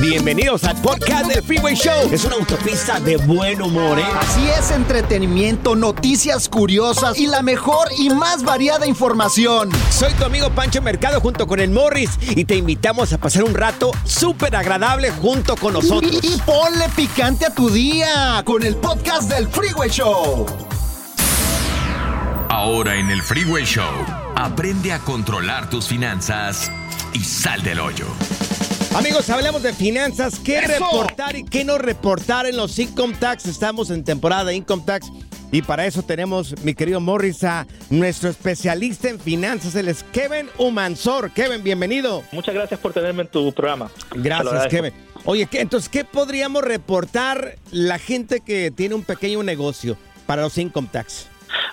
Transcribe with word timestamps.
Bienvenidos 0.00 0.62
al 0.62 0.80
podcast 0.80 1.26
del 1.26 1.42
Freeway 1.42 1.74
Show. 1.74 2.08
Es 2.12 2.24
una 2.24 2.36
autopista 2.36 3.00
de 3.00 3.16
buen 3.16 3.60
humor, 3.60 3.98
¿eh? 3.98 4.04
Así 4.20 4.48
es, 4.48 4.70
entretenimiento, 4.70 5.74
noticias 5.74 6.48
curiosas 6.48 7.18
y 7.18 7.26
la 7.26 7.42
mejor 7.42 7.88
y 7.98 8.08
más 8.10 8.44
variada 8.44 8.86
información. 8.86 9.70
Soy 9.90 10.12
tu 10.12 10.24
amigo 10.24 10.50
Pancho 10.50 10.80
Mercado 10.82 11.20
junto 11.20 11.48
con 11.48 11.58
el 11.58 11.70
Morris 11.70 12.10
y 12.20 12.44
te 12.44 12.54
invitamos 12.54 13.12
a 13.12 13.18
pasar 13.18 13.42
un 13.42 13.54
rato 13.54 13.90
súper 14.04 14.54
agradable 14.54 15.10
junto 15.10 15.56
con 15.56 15.72
nosotros. 15.72 16.12
Y, 16.22 16.34
y 16.34 16.38
ponle 16.46 16.88
picante 16.94 17.46
a 17.46 17.52
tu 17.52 17.68
día 17.68 18.40
con 18.44 18.62
el 18.62 18.76
podcast 18.76 19.28
del 19.28 19.48
Freeway 19.48 19.90
Show. 19.90 20.46
Ahora 22.48 22.94
en 22.94 23.10
el 23.10 23.20
Freeway 23.20 23.64
Show, 23.64 23.84
aprende 24.36 24.92
a 24.92 25.00
controlar 25.00 25.68
tus 25.68 25.86
finanzas 25.88 26.70
y 27.12 27.24
sal 27.24 27.64
del 27.64 27.80
hoyo. 27.80 28.06
Amigos, 28.94 29.28
hablemos 29.30 29.62
de 29.62 29.72
finanzas. 29.72 30.40
¿Qué 30.40 30.58
¡Eso! 30.58 30.72
reportar 30.72 31.36
y 31.36 31.44
qué 31.44 31.64
no 31.64 31.78
reportar 31.78 32.46
en 32.46 32.56
los 32.56 32.78
income 32.78 33.14
tax? 33.20 33.46
Estamos 33.46 33.90
en 33.90 34.02
temporada 34.02 34.44
de 34.46 34.54
income 34.56 34.82
tax. 34.84 35.08
Y 35.52 35.62
para 35.62 35.86
eso 35.86 36.02
tenemos, 36.02 36.54
mi 36.62 36.74
querido 36.74 37.00
Morris, 37.00 37.42
a 37.44 37.66
nuestro 37.90 38.28
especialista 38.28 39.08
en 39.08 39.18
finanzas, 39.20 39.74
él 39.76 39.88
es 39.88 40.04
Kevin 40.12 40.48
Humansor. 40.58 41.30
Kevin, 41.32 41.62
bienvenido. 41.62 42.22
Muchas 42.32 42.54
gracias 42.54 42.80
por 42.80 42.92
tenerme 42.92 43.22
en 43.22 43.28
tu 43.28 43.52
programa. 43.52 43.90
Gracias. 44.14 44.66
Kevin. 44.66 44.92
Oye, 45.24 45.46
¿qué- 45.46 45.60
entonces, 45.60 45.88
¿qué 45.88 46.04
podríamos 46.04 46.62
reportar 46.62 47.56
la 47.70 47.98
gente 47.98 48.40
que 48.40 48.70
tiene 48.70 48.94
un 48.94 49.02
pequeño 49.04 49.42
negocio 49.42 49.96
para 50.26 50.42
los 50.42 50.58
income 50.58 50.88
tax? 50.90 51.26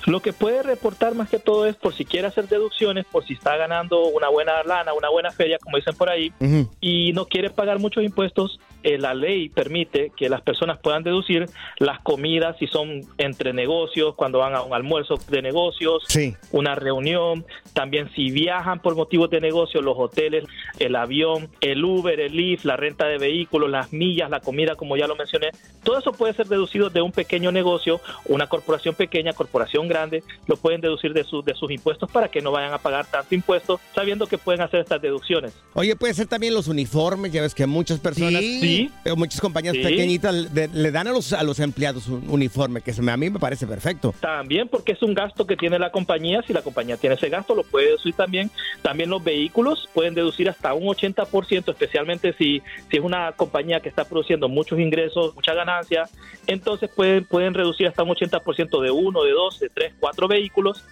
Lo 0.05 0.21
que 0.21 0.33
puede 0.33 0.61
reportar 0.61 1.15
más 1.15 1.29
que 1.29 1.39
todo 1.39 1.65
es 1.65 1.75
por 1.75 1.95
si 1.95 2.05
quiere 2.05 2.27
hacer 2.27 2.47
deducciones, 2.47 3.05
por 3.05 3.25
si 3.25 3.33
está 3.33 3.57
ganando 3.57 4.07
una 4.07 4.29
buena 4.29 4.63
lana, 4.63 4.93
una 4.93 5.09
buena 5.09 5.31
feria, 5.31 5.57
como 5.59 5.77
dicen 5.77 5.95
por 5.95 6.09
ahí, 6.09 6.31
y 6.79 7.11
no 7.13 7.25
quiere 7.25 7.49
pagar 7.49 7.79
muchos 7.79 8.03
impuestos, 8.03 8.59
eh, 8.85 8.99
la 8.99 9.13
ley 9.15 9.49
permite 9.49 10.11
que 10.15 10.29
las 10.29 10.41
personas 10.41 10.77
puedan 10.79 11.01
deducir 11.01 11.47
las 11.79 11.99
comidas 12.01 12.55
si 12.59 12.67
son 12.67 13.01
entre 13.17 13.51
negocios, 13.51 14.13
cuando 14.15 14.37
van 14.39 14.53
a 14.53 14.61
un 14.61 14.73
almuerzo 14.73 15.15
de 15.27 15.41
negocios, 15.41 16.03
Sí. 16.07 16.35
una 16.51 16.75
reunión, 16.75 17.43
también 17.73 18.11
si 18.15 18.29
viajan 18.29 18.79
por 18.81 18.95
motivos 18.95 19.29
de 19.31 19.41
negocio, 19.41 19.81
los 19.81 19.95
hoteles, 19.97 20.45
el 20.79 20.95
avión, 20.95 21.49
el 21.61 21.83
Uber, 21.83 22.19
el 22.19 22.33
Lyft, 22.35 22.63
la 22.63 22.77
renta 22.77 23.07
de 23.07 23.17
vehículos, 23.17 23.69
las 23.71 23.91
millas, 23.91 24.29
la 24.29 24.39
comida, 24.39 24.75
como 24.75 24.95
ya 24.97 25.07
lo 25.07 25.15
mencioné, 25.15 25.49
todo 25.83 25.97
eso 25.97 26.11
puede 26.11 26.33
ser 26.33 26.45
deducido 26.47 26.91
de 26.91 27.01
un 27.01 27.11
pequeño 27.11 27.51
negocio, 27.51 27.99
una 28.25 28.47
corporación 28.47 28.93
pequeña, 28.93 29.33
corporación 29.33 29.87
grande, 29.87 30.23
lo 30.45 30.57
pueden 30.57 30.79
deducir 30.81 31.11
de, 31.13 31.23
sus 31.23 31.43
de 31.43 31.55
sus 31.55 31.71
impuestos 31.71 32.11
para 32.11 32.27
que 32.29 32.39
no 32.41 32.51
vayan 32.51 32.71
a 32.73 32.77
pagar 32.77 33.07
tanto 33.07 33.33
impuesto, 33.33 33.79
sabiendo 33.95 34.27
que 34.27 34.37
pueden 34.37 34.61
hacer 34.61 34.81
estas 34.81 35.01
deducciones. 35.01 35.53
Oye, 35.73 35.95
puede 35.95 36.13
ser 36.13 36.27
también 36.27 36.53
los 36.53 36.67
uniformes, 36.67 37.31
ya 37.31 37.41
ves 37.41 37.55
que 37.55 37.65
muchas 37.65 37.99
personas, 37.99 38.41
Sí. 38.41 38.74
Muchas 39.15 39.41
compañías 39.41 39.75
Sí. 39.75 39.81
pequeñitas 39.83 40.33
le, 40.53 40.67
le 40.67 40.91
dan 40.91 41.07
a 41.07 41.11
los, 41.11 41.33
a 41.33 41.43
los 41.43 41.59
empleados 41.59 42.07
un 42.07 42.29
uniforme, 42.29 42.81
que 42.81 42.93
se 42.93 43.01
me- 43.01 43.11
a 43.11 43.17
mí 43.17 43.29
me 43.29 43.39
parece 43.39 43.65
perfecto. 43.67 44.13
También 44.19 44.67
porque 44.67 44.93
es 44.93 45.01
un 45.01 45.13
gasto 45.13 45.45
que 45.45 45.55
tiene 45.55 45.77
la 45.79 45.91
compañía, 45.91 46.41
si 46.45 46.53
la 46.53 46.61
compañía 46.61 46.97
tiene 46.97 47.15
ese 47.15 47.29
gasto 47.29 47.55
lo 47.55 47.63
puede 47.63 47.87
deducir 47.87 48.13
también. 48.13 48.49
También 48.81 49.09
los 49.09 49.23
vehículos 49.23 49.89
pueden 49.93 50.13
deducir 50.15 50.49
hasta 50.49 50.73
un 50.73 50.83
80%, 50.87 51.69
especialmente 51.71 52.33
si, 52.37 52.61
si 52.89 52.97
es 52.97 53.03
una 53.03 53.31
compañía 53.33 53.79
que 53.79 53.89
está 53.89 54.05
produciendo 54.05 54.47
muchos 54.49 54.79
ingresos, 54.79 55.35
mucha 55.35 55.53
ganancia, 55.53 56.09
entonces 56.47 56.89
pueden, 56.95 57.25
pueden 57.25 57.53
reducir 57.53 57.87
hasta 57.87 58.03
un 58.03 58.09
80% 58.09 58.81
de 58.81 58.91
uno, 58.91 59.23
de 59.23 59.31
dos, 59.31 59.59
de 59.59 59.69
tres, 59.69 59.93
cuatro 59.99 60.27
vehículos, 60.27 60.83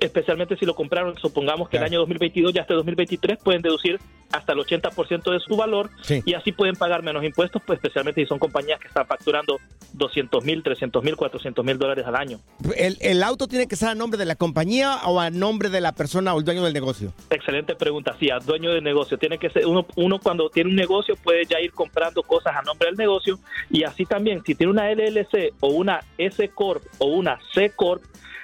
especialmente 0.00 0.56
si 0.56 0.64
lo 0.66 0.74
compraron, 0.74 1.16
supongamos 1.18 1.68
que 1.68 1.72
Claro. 1.76 1.86
el 1.86 1.92
año 1.92 1.98
2022 2.00 2.52
ya 2.52 2.62
hasta 2.62 2.74
2023 2.74 3.38
pueden 3.42 3.62
deducir 3.62 3.98
hasta 4.32 4.52
el 4.52 4.60
80% 4.60 5.32
de 5.32 5.40
su 5.40 5.56
valor 5.56 5.90
Sí. 6.02 6.22
y 6.24 6.34
así 6.34 6.52
pueden 6.52 6.76
pagar 6.76 7.02
menos 7.02 7.24
impuestos, 7.24 7.60
pues 7.66 7.78
especialmente 7.78 8.20
si 8.22 8.28
son 8.28 8.38
compañías 8.38 8.78
que 8.78 8.86
están 8.86 9.04
facturando 9.06 9.58
200 9.94 10.44
mil, 10.44 10.62
300 10.62 11.02
mil, 11.02 11.16
400 11.16 11.64
mil 11.64 11.76
dólares 11.78 12.06
al 12.06 12.14
año. 12.14 12.38
¿El, 12.76 12.96
el 13.00 13.22
auto 13.24 13.48
tiene 13.48 13.66
que 13.66 13.74
ser 13.74 13.88
a 13.88 13.94
nombre 13.96 14.18
de 14.18 14.24
la 14.26 14.36
compañía 14.36 14.98
o 15.06 15.18
a 15.18 15.30
nombre 15.30 15.68
de 15.68 15.80
la 15.80 15.92
persona 15.92 16.32
o 16.34 16.38
el 16.38 16.44
dueño 16.44 16.62
del 16.62 16.72
negocio? 16.72 17.12
Excelente 17.28 17.74
pregunta. 17.74 18.14
Sí, 18.20 18.30
a 18.30 18.38
dueño 18.38 18.72
de 18.72 18.80
negocio. 18.80 19.18
Tiene 19.18 19.38
que 19.38 19.50
ser 19.50 19.66
uno, 19.66 19.84
uno 19.96 20.20
cuando 20.20 20.48
tiene 20.48 20.70
un 20.70 20.76
negocio 20.76 21.16
puede 21.16 21.44
ya 21.46 21.60
ir 21.60 21.72
comprando 21.72 22.22
cosas 22.22 22.54
a 22.56 22.62
nombre 22.62 22.86
del 22.88 22.96
negocio 22.96 23.38
y 23.68 23.82
así 23.82 24.06
también 24.06 24.42
si 24.44 24.54
tiene 24.54 24.70
una 24.72 24.90
LLC 24.92 25.52
o 25.58 25.68
una 25.68 26.00
S 26.18 26.48
corp 26.50 26.84
o 26.98 27.06
una 27.06 27.38
C 27.52 27.70
corp, 27.74 28.02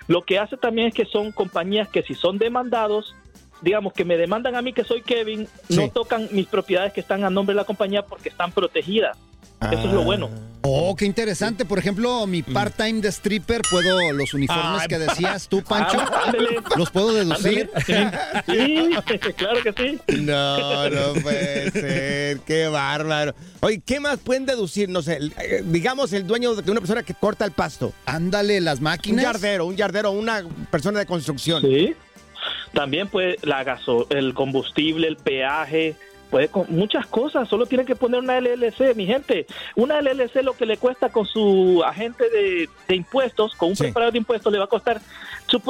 lo 0.08 0.24
que 0.24 0.38
hace 0.38 0.56
también 0.56 0.88
es 0.88 0.94
que 0.94 1.06
son 1.06 1.32
compañías 1.32 1.88
que 1.88 2.02
si 2.02 2.14
son 2.14 2.38
demandados 2.38 3.14
digamos 3.62 3.92
que 3.92 4.04
me 4.04 4.16
demandan 4.16 4.54
a 4.56 4.62
mí 4.62 4.72
que 4.72 4.84
soy 4.84 5.02
Kevin, 5.02 5.48
Sí. 5.68 5.76
no 5.76 5.88
tocan 5.90 6.28
mis 6.32 6.46
propiedades 6.46 6.92
que 6.92 7.00
están 7.00 7.24
a 7.24 7.30
nombre 7.30 7.54
de 7.54 7.60
la 7.60 7.64
compañía 7.64 8.02
porque 8.04 8.28
están 8.28 8.52
protegidas. 8.52 9.16
Eso 9.58 9.84
es 9.88 9.92
lo 9.92 10.02
bueno. 10.02 10.28
Oh, 10.60 10.94
qué 10.94 11.06
interesante. 11.06 11.64
Por 11.64 11.78
ejemplo, 11.78 12.26
mi 12.26 12.42
part-time 12.42 13.00
de 13.00 13.08
stripper, 13.08 13.62
puedo 13.70 14.12
los 14.12 14.34
uniformes 14.34 14.86
que 14.86 14.98
decías 14.98 15.48
tú, 15.48 15.62
Pancho, 15.68 15.98
Ah, 15.98 16.30
los 16.76 16.90
puedo 16.90 17.14
deducir. 17.14 17.70
Sí, 17.86 17.92
claro 19.36 19.60
que 19.62 19.72
sí. 19.72 19.98
No, 20.20 20.90
no 20.90 21.14
puede 21.22 21.70
ser. 21.70 22.40
Qué 22.40 22.66
bárbaro. 22.68 23.34
Oye, 23.60 23.80
¿qué 23.84 23.98
más 23.98 24.18
pueden 24.18 24.44
deducir? 24.44 24.88
No 24.90 25.00
sé, 25.00 25.18
eh, 25.40 25.62
digamos 25.64 26.12
el 26.12 26.26
dueño 26.26 26.54
de 26.54 26.70
una 26.70 26.80
persona 26.80 27.02
que 27.02 27.14
corta 27.14 27.44
el 27.46 27.52
pasto. 27.52 27.94
Ándale, 28.04 28.60
las 28.60 28.78
Un 28.78 28.84
máquinas. 28.84 29.22
yardero, 29.24 29.64
un 29.66 29.76
yardero, 29.76 30.10
una 30.10 30.42
persona 30.70 30.98
de 30.98 31.06
construcción. 31.06 31.62
Sí. 31.62 31.94
También 32.72 33.08
puede 33.08 33.36
la 33.42 33.64
gaso, 33.64 34.06
el 34.10 34.34
combustible, 34.34 35.08
el 35.08 35.16
peaje, 35.16 35.94
puede 36.30 36.48
con 36.48 36.66
muchas 36.68 37.06
cosas, 37.06 37.48
solo 37.48 37.66
tiene 37.66 37.84
que 37.84 37.94
poner 37.94 38.20
una 38.20 38.40
LLC, 38.40 38.94
mi 38.96 39.06
gente. 39.06 39.46
Una 39.76 40.00
LLC 40.00 40.42
lo 40.42 40.54
que 40.56 40.66
le 40.66 40.76
cuesta 40.76 41.08
con 41.08 41.24
su 41.26 41.82
agente 41.86 42.28
de, 42.30 42.68
de 42.88 42.96
impuestos, 42.96 43.54
con 43.54 43.70
un 43.70 43.76
Sí. 43.76 43.84
preparador 43.84 44.12
de 44.12 44.18
impuestos 44.18 44.52
le 44.52 44.58
va 44.58 44.64
a 44.64 44.68
costar, 44.68 45.00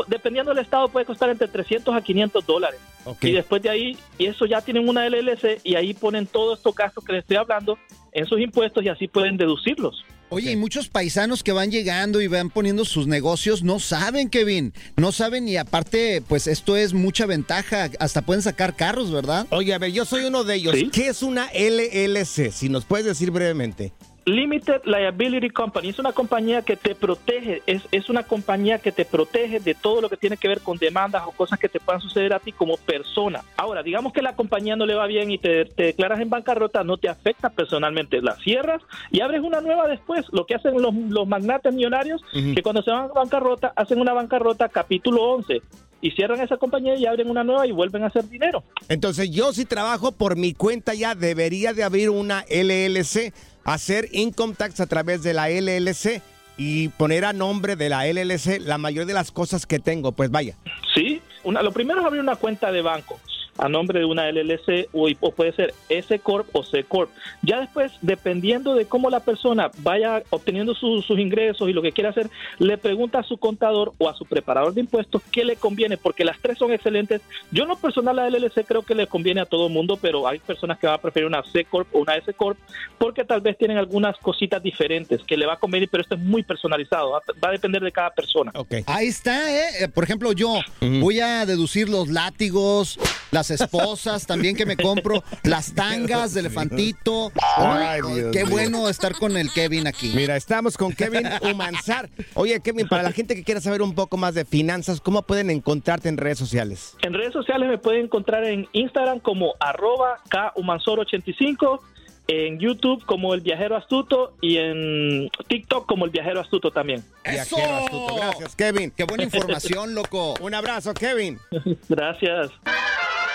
dependiendo 0.08 0.54
del 0.54 0.64
estado 0.64 0.88
puede 0.88 1.04
costar 1.06 1.28
entre 1.30 1.48
300 1.48 1.94
a 1.94 2.00
500 2.00 2.46
dólares. 2.46 2.80
Y 3.22 3.32
después 3.32 3.62
de 3.62 3.70
ahí, 3.70 3.96
y 4.18 4.26
eso 4.26 4.46
ya 4.46 4.60
tienen 4.62 4.88
una 4.88 5.06
LLC 5.06 5.60
y 5.62 5.76
ahí 5.76 5.94
ponen 5.94 6.26
todos 6.26 6.58
estos 6.58 6.74
gastos 6.74 7.04
que 7.04 7.12
les 7.12 7.20
estoy 7.20 7.36
hablando 7.36 7.78
en 8.12 8.26
sus 8.26 8.40
impuestos 8.40 8.82
y 8.82 8.88
así 8.88 9.06
pueden 9.08 9.36
deducirlos. 9.36 10.04
Oye, 10.28 10.52
y 10.52 10.56
muchos 10.56 10.88
paisanos 10.88 11.42
que 11.42 11.52
van 11.52 11.70
llegando 11.70 12.20
y 12.20 12.26
van 12.26 12.50
poniendo 12.50 12.84
sus 12.84 13.06
negocios 13.06 13.62
no 13.62 13.78
saben, 13.78 14.28
Kevin. 14.28 14.72
No 14.96 15.12
saben 15.12 15.46
y 15.48 15.56
aparte, 15.56 16.22
pues 16.26 16.46
esto 16.46 16.76
es 16.76 16.94
mucha 16.94 17.26
ventaja. 17.26 17.90
Hasta 18.00 18.22
pueden 18.22 18.42
sacar 18.42 18.74
carros, 18.74 19.12
¿verdad? 19.12 19.46
Oye, 19.50 19.72
a 19.72 19.78
ver, 19.78 19.92
yo 19.92 20.04
soy 20.04 20.24
uno 20.24 20.42
de 20.42 20.56
ellos. 20.56 20.74
Sí. 20.74 20.90
¿Qué 20.92 21.08
es 21.08 21.22
una 21.22 21.48
LLC? 21.52 22.50
Si 22.52 22.68
nos 22.68 22.84
puedes 22.84 23.06
decir 23.06 23.30
brevemente. 23.30 23.92
Limited 24.26 24.82
Liability 24.84 25.50
Company 25.50 25.90
es 25.90 26.00
una 26.00 26.10
compañía 26.10 26.62
que 26.62 26.74
te 26.74 26.96
protege, 26.96 27.62
es, 27.64 27.82
es 27.92 28.08
una 28.10 28.24
compañía 28.24 28.80
que 28.80 28.90
te 28.90 29.04
protege 29.04 29.60
de 29.60 29.74
todo 29.74 30.00
lo 30.00 30.08
que 30.10 30.16
tiene 30.16 30.36
que 30.36 30.48
ver 30.48 30.62
con 30.62 30.78
demandas 30.78 31.22
o 31.26 31.30
cosas 31.30 31.60
que 31.60 31.68
te 31.68 31.78
puedan 31.78 32.00
suceder 32.00 32.34
a 32.34 32.40
ti 32.40 32.50
como 32.50 32.76
persona. 32.76 33.44
Ahora, 33.56 33.84
digamos 33.84 34.12
que 34.12 34.22
la 34.22 34.34
compañía 34.34 34.74
no 34.74 34.84
le 34.84 34.96
va 34.96 35.06
bien 35.06 35.30
y 35.30 35.38
te, 35.38 35.66
te 35.66 35.84
declaras 35.84 36.18
en 36.18 36.28
bancarrota, 36.28 36.82
no 36.82 36.96
te 36.96 37.08
afecta 37.08 37.50
personalmente, 37.50 38.20
la 38.20 38.34
cierras 38.38 38.82
y 39.12 39.20
abres 39.20 39.42
una 39.42 39.60
nueva 39.60 39.86
después. 39.86 40.26
Lo 40.32 40.44
que 40.44 40.56
hacen 40.56 40.82
los, 40.82 40.92
los 40.92 41.28
magnates 41.28 41.72
millonarios, 41.72 42.20
que 42.32 42.62
cuando 42.64 42.82
se 42.82 42.90
van 42.90 43.04
a 43.04 43.06
bancarrota, 43.06 43.72
hacen 43.76 44.00
una 44.00 44.12
bancarrota 44.12 44.68
capítulo 44.68 45.22
11 45.22 45.62
y 46.00 46.10
cierran 46.10 46.40
esa 46.40 46.56
compañía 46.56 46.96
y 46.96 47.06
abren 47.06 47.30
una 47.30 47.44
nueva 47.44 47.66
y 47.66 47.72
vuelven 47.72 48.02
a 48.02 48.06
hacer 48.06 48.28
dinero. 48.28 48.64
Entonces, 48.88 49.30
yo 49.30 49.52
si 49.52 49.64
trabajo 49.64 50.10
por 50.10 50.36
mi 50.36 50.52
cuenta 50.52 50.94
ya 50.94 51.14
debería 51.14 51.72
de 51.72 51.84
abrir 51.84 52.10
una 52.10 52.44
LLC, 52.50 53.32
hacer 53.66 54.08
income 54.12 54.54
tax 54.54 54.80
a 54.80 54.86
través 54.86 55.22
de 55.22 55.34
la 55.34 55.50
LLC 55.50 56.22
y 56.56 56.88
poner 56.88 57.24
a 57.24 57.32
nombre 57.32 57.76
de 57.76 57.88
la 57.90 58.06
LLC 58.06 58.60
la 58.60 58.78
mayoría 58.78 59.06
de 59.06 59.14
las 59.14 59.30
cosas 59.30 59.66
que 59.66 59.78
tengo. 59.78 60.12
Pues 60.12 60.30
vaya. 60.30 60.56
Sí, 60.94 61.20
una, 61.44 61.62
lo 61.62 61.72
primero 61.72 62.00
es 62.00 62.06
abrir 62.06 62.22
una 62.22 62.36
cuenta 62.36 62.72
de 62.72 62.80
banco 62.80 63.20
a 63.58 63.68
nombre 63.68 64.00
de 64.00 64.04
una 64.04 64.30
LLC 64.30 64.88
o, 64.92 65.08
o 65.20 65.30
puede 65.32 65.52
ser 65.52 65.74
S 65.88 66.18
Corp 66.18 66.48
o 66.54 66.62
C 66.62 66.84
Corp. 66.84 67.10
Ya 67.42 67.60
después, 67.60 67.92
dependiendo 68.02 68.74
de 68.74 68.86
cómo 68.86 69.10
la 69.10 69.20
persona 69.20 69.70
vaya 69.78 70.22
obteniendo 70.30 70.74
su- 70.74 71.02
sus 71.02 71.18
ingresos 71.18 71.68
y 71.68 71.72
lo 71.72 71.82
que 71.82 71.92
quiera 71.92 72.10
hacer, 72.10 72.28
le 72.58 72.78
pregunta 72.78 73.20
a 73.20 73.22
su 73.22 73.36
contador 73.38 73.92
o 73.98 74.08
a 74.08 74.14
su 74.14 74.24
preparador 74.24 74.74
de 74.74 74.80
impuestos 74.80 75.22
qué 75.30 75.44
le 75.44 75.56
conviene, 75.56 75.96
porque 75.96 76.24
las 76.24 76.38
tres 76.40 76.58
son 76.58 76.72
excelentes. 76.72 77.20
Yo 77.50 77.62
en 77.64 77.68
lo 77.68 77.76
personal 77.76 78.16
la 78.16 78.28
LLC 78.30 78.64
creo 78.66 78.82
que 78.82 78.94
le 78.94 79.06
conviene 79.06 79.40
a 79.40 79.46
todo 79.46 79.66
el 79.66 79.72
mundo, 79.72 79.98
pero 80.00 80.26
hay 80.26 80.38
personas 80.38 80.78
que 80.78 80.86
van 80.86 80.96
a 80.96 81.00
preferir 81.02 81.26
una 81.26 81.42
C 81.44 81.64
Corp 81.64 81.88
o 81.94 81.98
una 82.00 82.16
S 82.16 82.32
Corp 82.34 82.58
porque 82.98 83.24
tal 83.24 83.40
vez 83.40 83.56
tienen 83.58 83.78
algunas 83.78 84.16
cositas 84.18 84.62
diferentes 84.62 85.22
que 85.24 85.36
le 85.36 85.46
va 85.46 85.54
a 85.54 85.58
convenir, 85.58 85.88
pero 85.90 86.02
esto 86.02 86.14
es 86.14 86.20
muy 86.20 86.42
personalizado, 86.42 87.10
va 87.10 87.22
va 87.42 87.48
a 87.48 87.52
depender 87.52 87.82
de 87.82 87.92
cada 87.92 88.10
persona. 88.10 88.50
Ok. 88.54 88.74
Ahí 88.86 89.08
está, 89.08 89.50
¿eh? 89.52 89.64
Eh, 89.84 89.88
Por 89.88 90.04
ejemplo, 90.04 90.32
yo 90.32 90.60
voy 90.80 91.20
a 91.20 91.44
deducir 91.46 91.88
los 91.88 92.08
látigos, 92.08 92.98
las 93.30 93.45
esposas 93.50 94.26
también 94.26 94.56
que 94.56 94.66
me 94.66 94.76
compro, 94.76 95.22
las 95.42 95.74
tangas 95.74 96.34
de 96.34 96.40
elefantito. 96.40 97.32
Ay, 97.56 98.00
Ay, 98.04 98.14
Dios 98.14 98.32
qué 98.32 98.44
bueno 98.44 98.88
estar 98.88 99.14
con 99.14 99.36
el 99.36 99.50
Kevin 99.52 99.86
aquí. 99.86 100.12
Mira, 100.14 100.36
estamos 100.36 100.76
con 100.76 100.92
Kevin 100.92 101.26
Humansar. 101.42 102.08
Oye, 102.34 102.60
Kevin, 102.60 102.88
para 102.88 103.02
la 103.02 103.12
gente 103.12 103.34
que 103.34 103.44
quiera 103.44 103.60
saber 103.60 103.82
un 103.82 103.94
poco 103.94 104.16
más 104.16 104.34
de 104.34 104.44
finanzas, 104.44 105.00
¿cómo 105.00 105.22
pueden 105.22 105.50
encontrarte 105.50 106.08
en 106.08 106.16
redes 106.16 106.38
sociales? 106.38 106.96
En 107.02 107.14
redes 107.14 107.32
sociales 107.32 107.68
me 107.68 107.78
pueden 107.78 108.04
encontrar 108.04 108.44
en 108.44 108.68
Instagram 108.72 109.20
como 109.20 109.54
arroba 109.60 110.18
kumansor85, 110.30 111.80
en 112.28 112.58
YouTube 112.58 113.04
como 113.04 113.34
El 113.34 113.40
Viajero 113.40 113.76
Astuto 113.76 114.34
y 114.40 114.56
en 114.56 115.30
TikTok 115.48 115.86
como 115.86 116.04
El 116.04 116.10
Viajero 116.10 116.40
Astuto 116.40 116.70
también. 116.70 117.04
¡Eso! 117.24 117.56
Viajero 117.56 117.76
astuto. 117.76 118.16
Gracias, 118.16 118.56
Kevin. 118.56 118.90
¡Qué 118.90 119.04
buena 119.04 119.24
información, 119.24 119.94
loco! 119.94 120.34
Un 120.40 120.54
abrazo, 120.54 120.92
Kevin. 120.94 121.38
Gracias. 121.88 122.50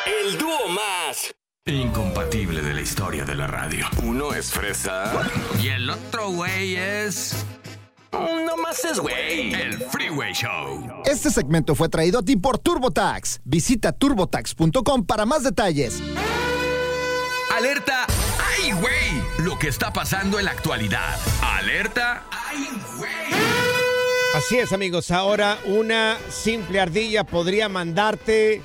El 0.05 0.37
dúo 0.37 0.67
más 0.69 1.33
Incompatible 1.65 2.61
de 2.61 2.73
la 2.73 2.81
historia 2.81 3.23
de 3.23 3.35
la 3.35 3.45
radio. 3.45 3.85
Uno 4.03 4.33
es 4.33 4.51
fresa. 4.51 5.29
Y 5.61 5.67
el 5.67 5.89
otro 5.91 6.29
güey 6.29 6.75
es. 6.75 7.45
No 8.11 8.57
más 8.57 8.83
es 8.83 8.99
güey. 8.99 9.53
El 9.53 9.77
Freeway 9.77 10.33
Show. 10.33 11.03
Este 11.05 11.29
segmento 11.29 11.75
fue 11.75 11.87
traído 11.87 12.19
a 12.19 12.23
ti 12.23 12.35
por 12.35 12.57
TurboTax. 12.57 13.41
Visita 13.43 13.91
turbotax.com 13.91 15.05
para 15.05 15.27
más 15.27 15.43
detalles. 15.43 16.01
Alerta. 17.55 18.07
¡Ay, 18.57 18.71
güey! 18.71 19.45
Lo 19.45 19.59
que 19.59 19.67
está 19.67 19.93
pasando 19.93 20.39
en 20.39 20.45
la 20.45 20.51
actualidad. 20.51 21.19
Alerta. 21.43 22.23
¡Ay, 22.31 22.67
güey! 22.97 23.11
Así 24.33 24.57
es, 24.57 24.73
amigos. 24.73 25.11
Ahora 25.11 25.59
una 25.65 26.17
simple 26.29 26.79
ardilla 26.79 27.23
podría 27.23 27.69
mandarte 27.69 28.63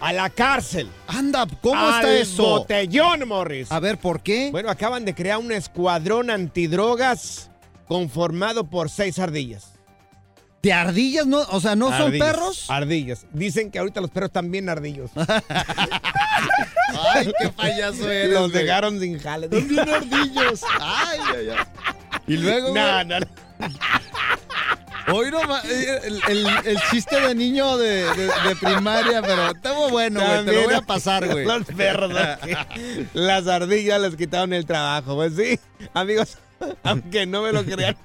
a 0.00 0.12
la 0.12 0.30
cárcel. 0.30 0.88
Anda, 1.06 1.46
¿cómo 1.60 1.80
al 1.88 1.94
está 1.96 2.16
eso? 2.16 2.42
botellón, 2.42 3.26
Morris. 3.28 3.70
A 3.72 3.80
ver, 3.80 3.98
¿por 3.98 4.22
qué? 4.22 4.50
Bueno, 4.50 4.70
acaban 4.70 5.04
de 5.04 5.14
crear 5.14 5.38
un 5.38 5.52
escuadrón 5.52 6.30
antidrogas 6.30 7.50
conformado 7.86 8.68
por 8.68 8.90
seis 8.90 9.18
ardillas. 9.18 9.72
¿De 10.62 10.72
ardillas 10.72 11.24
no? 11.26 11.38
O 11.50 11.60
sea, 11.60 11.76
¿no 11.76 11.96
son 11.96 12.18
perros? 12.18 12.66
Ardillas. 12.68 13.26
Dicen 13.32 13.70
que 13.70 13.78
ahorita 13.78 14.00
los 14.00 14.10
perros 14.10 14.28
están 14.28 14.50
bien 14.50 14.68
ardillos. 14.68 15.10
Ay, 17.14 17.32
qué 17.40 17.48
payaso 17.50 18.10
eres. 18.10 18.34
los 18.34 18.52
dejaron 18.52 18.98
sin 19.00 19.18
jale. 19.20 19.48
Son 19.48 19.68
bien 19.68 19.88
ardillos. 19.88 20.62
Ay, 20.80 21.18
ay, 21.36 21.48
ay. 21.50 21.66
Y 22.26 22.36
luego, 22.38 22.74
No, 22.74 23.04
no, 23.04 23.20
no. 23.20 23.26
Hoy 25.12 25.30
no 25.30 25.40
eh, 25.64 26.00
el, 26.04 26.20
el- 26.28 26.46
el 26.66 26.78
chiste 26.90 27.20
de 27.20 27.34
niño 27.34 27.76
de, 27.76 28.04
de- 28.14 28.26
de 28.48 28.56
primaria, 28.60 29.22
pero 29.22 29.48
estuvo 29.50 29.88
bueno, 29.90 30.20
güey. 30.20 30.44
Te 30.44 30.52
lo 30.52 30.64
voy 30.64 30.74
a 30.74 30.82
pasar, 30.82 31.26
güey. 31.26 31.44
Los 31.46 31.64
perros. 31.64 32.12
Las 33.14 33.46
ardillas 33.46 34.00
les 34.00 34.16
quitaron 34.16 34.52
el 34.52 34.66
trabajo. 34.66 35.14
Pues 35.16 35.34
sí, 35.36 35.58
amigos, 35.94 36.36
aunque 36.82 37.26
no 37.26 37.42
me 37.42 37.52
lo 37.52 37.64
crean. 37.64 37.96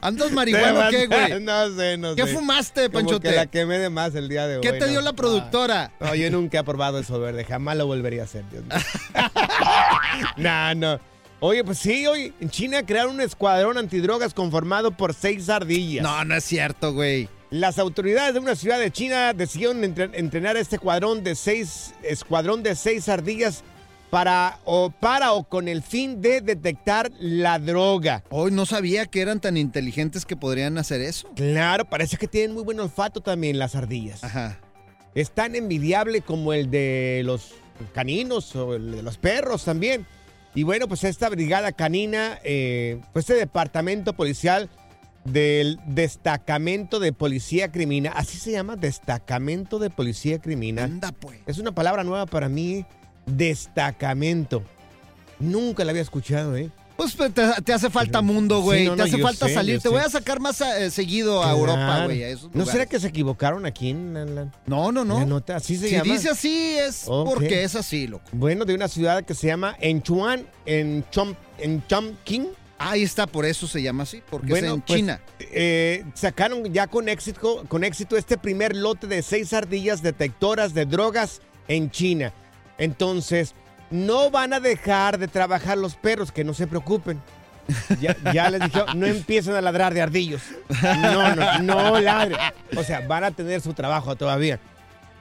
¿Andas 0.00 0.30
marihuana 0.30 0.86
o 0.88 0.90
qué, 0.90 1.06
güey? 1.06 1.40
No 1.42 1.68
sé, 1.76 1.96
no 1.96 2.10
sé. 2.10 2.16
¿Qué 2.16 2.26
fumaste, 2.26 2.90
Como 2.90 3.06
Panchote? 3.08 3.30
que 3.30 3.34
la 3.36 3.46
quemé 3.46 3.78
de 3.78 3.90
más 3.90 4.14
el 4.14 4.28
día 4.28 4.46
de 4.46 4.56
hoy. 4.56 4.62
¿Qué 4.62 4.72
te 4.74 4.80
¿no? 4.80 4.86
dio 4.86 5.00
la 5.00 5.12
productora? 5.14 5.90
No, 6.00 6.14
yo 6.14 6.30
nunca 6.30 6.60
he 6.60 6.64
probado 6.64 6.98
eso 6.98 7.18
verde. 7.18 7.44
Jamás 7.44 7.76
lo 7.76 7.86
volvería 7.86 8.22
a 8.22 8.24
hacer, 8.26 8.44
Dios 8.50 8.64
mío. 8.64 8.76
no, 10.36 10.74
no. 10.74 11.00
Oye, 11.40 11.62
pues 11.64 11.78
sí, 11.78 12.06
hoy 12.06 12.32
en 12.40 12.48
China 12.50 12.84
crearon 12.84 13.16
un 13.16 13.20
escuadrón 13.20 13.76
antidrogas 13.76 14.32
conformado 14.32 14.90
por 14.90 15.12
seis 15.14 15.48
ardillas. 15.50 16.02
No, 16.02 16.24
no 16.24 16.34
es 16.34 16.44
cierto, 16.44 16.94
güey. 16.94 17.28
Las 17.50 17.78
autoridades 17.78 18.34
de 18.34 18.40
una 18.40 18.56
ciudad 18.56 18.78
de 18.78 18.90
China 18.90 19.32
decidieron 19.34 19.84
entre- 19.84 20.10
entrenar 20.18 20.56
a 20.56 20.60
este 20.60 20.78
cuadrón 20.78 21.22
de 21.22 21.34
seis, 21.34 21.94
escuadrón 22.02 22.62
de 22.62 22.74
seis 22.74 23.08
ardillas 23.08 23.62
para 24.10 24.58
o, 24.64 24.90
para 24.90 25.32
o 25.32 25.44
con 25.44 25.68
el 25.68 25.82
fin 25.82 26.22
de 26.22 26.40
detectar 26.40 27.12
la 27.20 27.58
droga. 27.58 28.24
Hoy 28.30 28.50
no 28.50 28.64
sabía 28.64 29.04
que 29.06 29.20
eran 29.20 29.38
tan 29.40 29.56
inteligentes 29.58 30.24
que 30.24 30.36
podrían 30.36 30.78
hacer 30.78 31.02
eso. 31.02 31.28
Claro, 31.36 31.84
parece 31.84 32.16
que 32.16 32.26
tienen 32.26 32.54
muy 32.54 32.62
buen 32.64 32.80
olfato 32.80 33.20
también 33.20 33.58
las 33.58 33.74
ardillas. 33.76 34.24
Ajá. 34.24 34.58
Es 35.14 35.30
tan 35.30 35.54
envidiable 35.54 36.22
como 36.22 36.52
el 36.52 36.70
de 36.70 37.22
los 37.24 37.52
caninos 37.94 38.56
o 38.56 38.74
el 38.74 38.90
de 38.90 39.02
los 39.02 39.18
perros 39.18 39.64
también. 39.64 40.06
Y 40.56 40.62
bueno, 40.62 40.88
pues 40.88 41.04
esta 41.04 41.28
brigada 41.28 41.70
canina, 41.72 42.38
eh, 42.42 42.98
pues 43.12 43.28
este 43.28 43.38
departamento 43.38 44.14
policial 44.14 44.70
del 45.24 45.78
destacamento 45.86 46.98
de 46.98 47.12
policía 47.12 47.70
criminal, 47.70 48.14
así 48.16 48.38
se 48.38 48.52
llama, 48.52 48.74
destacamento 48.76 49.78
de 49.78 49.90
policía 49.90 50.40
criminal. 50.40 50.92
Anda, 50.92 51.12
pues. 51.12 51.40
Es 51.44 51.58
una 51.58 51.72
palabra 51.72 52.04
nueva 52.04 52.24
para 52.24 52.48
mí, 52.48 52.86
destacamento. 53.26 54.62
Nunca 55.40 55.84
la 55.84 55.90
había 55.90 56.00
escuchado, 56.00 56.56
¿eh? 56.56 56.70
Pues 56.96 57.14
te, 57.16 57.30
te 57.62 57.72
hace 57.72 57.90
falta 57.90 58.22
mundo, 58.22 58.62
güey. 58.62 58.84
Sí, 58.84 58.86
no, 58.88 58.96
te 58.96 59.02
hace 59.02 59.18
falta 59.18 59.46
sé, 59.48 59.54
salir. 59.54 59.76
Te 59.76 59.82
sé. 59.82 59.88
voy 59.90 60.00
a 60.00 60.08
sacar 60.08 60.40
más 60.40 60.60
eh, 60.62 60.90
seguido 60.90 61.44
a 61.44 61.50
Europa, 61.52 62.04
güey. 62.06 62.24
a 62.24 62.36
¿No 62.54 62.64
será 62.64 62.86
que 62.86 62.98
se 62.98 63.08
equivocaron 63.08 63.66
aquí 63.66 63.90
en 63.90 64.34
la- 64.34 64.50
No, 64.66 64.90
no, 64.92 65.04
no. 65.04 65.18
la 65.20 65.26
nota? 65.26 65.56
Así 65.56 65.76
se 65.76 65.88
si 65.88 65.94
llama. 65.96 66.12
dice 66.12 66.30
así 66.30 66.76
es 66.78 67.04
porque 67.06 67.64
es 67.64 67.74
así, 67.74 68.06
loco. 68.06 68.24
Bueno, 68.32 68.64
de 68.64 68.74
una 68.74 68.88
ciudad 68.88 69.24
que 69.24 69.34
se 69.34 69.46
llama 69.46 69.76
Enchuan, 69.80 70.46
en 70.64 71.04
Chom, 71.10 71.34
en 71.58 71.86
Chongqing. 71.86 72.48
Ahí 72.78 73.02
está, 73.02 73.26
por 73.26 73.46
eso 73.46 73.66
se 73.66 73.82
llama 73.82 74.02
así, 74.02 74.22
porque 74.28 74.48
Bueno, 74.48 74.66
es 74.68 74.74
en 74.74 74.80
pues, 74.82 74.98
China. 74.98 75.20
eh, 75.40 76.04
sacaron 76.14 76.64
ya 76.72 76.86
con 76.86 77.08
éxito, 77.08 77.64
con 77.68 77.84
éxito 77.84 78.16
este 78.18 78.36
primer 78.36 78.76
lote 78.76 79.06
de 79.06 79.22
seis 79.22 79.52
ardillas 79.54 80.02
detectoras 80.02 80.74
de 80.74 80.84
drogas 80.84 81.40
en 81.68 81.90
China. 81.90 82.34
Entonces, 82.78 83.54
no 83.90 84.30
van 84.30 84.52
a 84.52 84.60
dejar 84.60 85.18
de 85.18 85.28
trabajar 85.28 85.78
los 85.78 85.96
perros, 85.96 86.32
que 86.32 86.44
no 86.44 86.54
se 86.54 86.66
preocupen. 86.66 87.20
Ya, 88.00 88.16
ya 88.32 88.50
les 88.50 88.60
dije, 88.60 88.80
no 88.94 89.06
empiecen 89.06 89.54
a 89.54 89.60
ladrar 89.60 89.92
de 89.92 90.02
ardillos. 90.02 90.42
No, 90.82 91.34
no, 91.34 91.58
no 91.62 92.00
ladren. 92.00 92.38
O 92.76 92.82
sea, 92.82 93.00
van 93.06 93.24
a 93.24 93.30
tener 93.30 93.60
su 93.60 93.74
trabajo 93.74 94.16
todavía. 94.16 94.60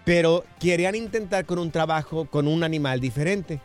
Pero 0.04 0.46
querían 0.60 0.96
intentar 0.96 1.46
con 1.46 1.58
un 1.58 1.72
trabajo, 1.72 2.26
con 2.26 2.48
un 2.48 2.64
animal 2.64 3.00
diferente. 3.00 3.60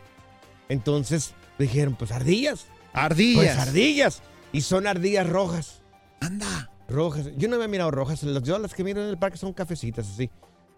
Entonces 0.69 1.33
dijeron, 1.59 1.95
pues 1.95 2.11
ardillas. 2.11 2.65
Ardillas. 2.93 3.55
Pues 3.55 3.67
ardillas. 3.67 4.21
Y 4.51 4.61
son 4.61 4.87
ardillas 4.87 5.29
rojas. 5.29 5.81
Anda. 6.19 6.71
Rojas. 6.89 7.27
Yo 7.37 7.47
no 7.47 7.55
había 7.55 7.67
mirado 7.67 7.91
rojas. 7.91 8.21
Yo 8.21 8.57
las 8.57 8.73
que 8.73 8.83
miro 8.83 9.01
en 9.01 9.09
el 9.09 9.17
parque 9.17 9.37
son 9.37 9.53
cafecitas 9.53 10.09
así. 10.09 10.29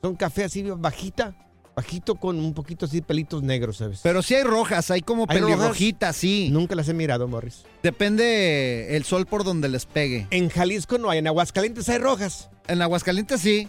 Son 0.01 0.15
café 0.15 0.43
así 0.43 0.63
bajita. 0.63 1.33
Bajito 1.75 2.15
con 2.15 2.37
un 2.37 2.53
poquito 2.53 2.85
así 2.85 3.01
pelitos 3.01 3.41
negros, 3.41 3.77
¿sabes? 3.77 4.01
Pero 4.03 4.21
sí 4.21 4.35
hay 4.35 4.43
rojas, 4.43 4.91
hay 4.91 5.01
como 5.01 5.25
¿Hay 5.27 5.39
rojas? 5.39 5.57
pelirrojitas, 5.57 6.15
sí. 6.15 6.49
Nunca 6.51 6.75
las 6.75 6.87
he 6.87 6.93
mirado, 6.93 7.27
Morris. 7.27 7.63
Depende 7.81 8.95
el 8.95 9.03
sol 9.05 9.25
por 9.25 9.43
donde 9.43 9.69
les 9.69 9.85
pegue. 9.85 10.27
En 10.29 10.49
Jalisco 10.49 10.99
no 10.99 11.09
hay, 11.09 11.17
en 11.19 11.27
Aguascalientes 11.27 11.89
hay 11.89 11.97
rojas. 11.97 12.49
En 12.67 12.81
Aguascalientes 12.81 13.41
sí. 13.41 13.67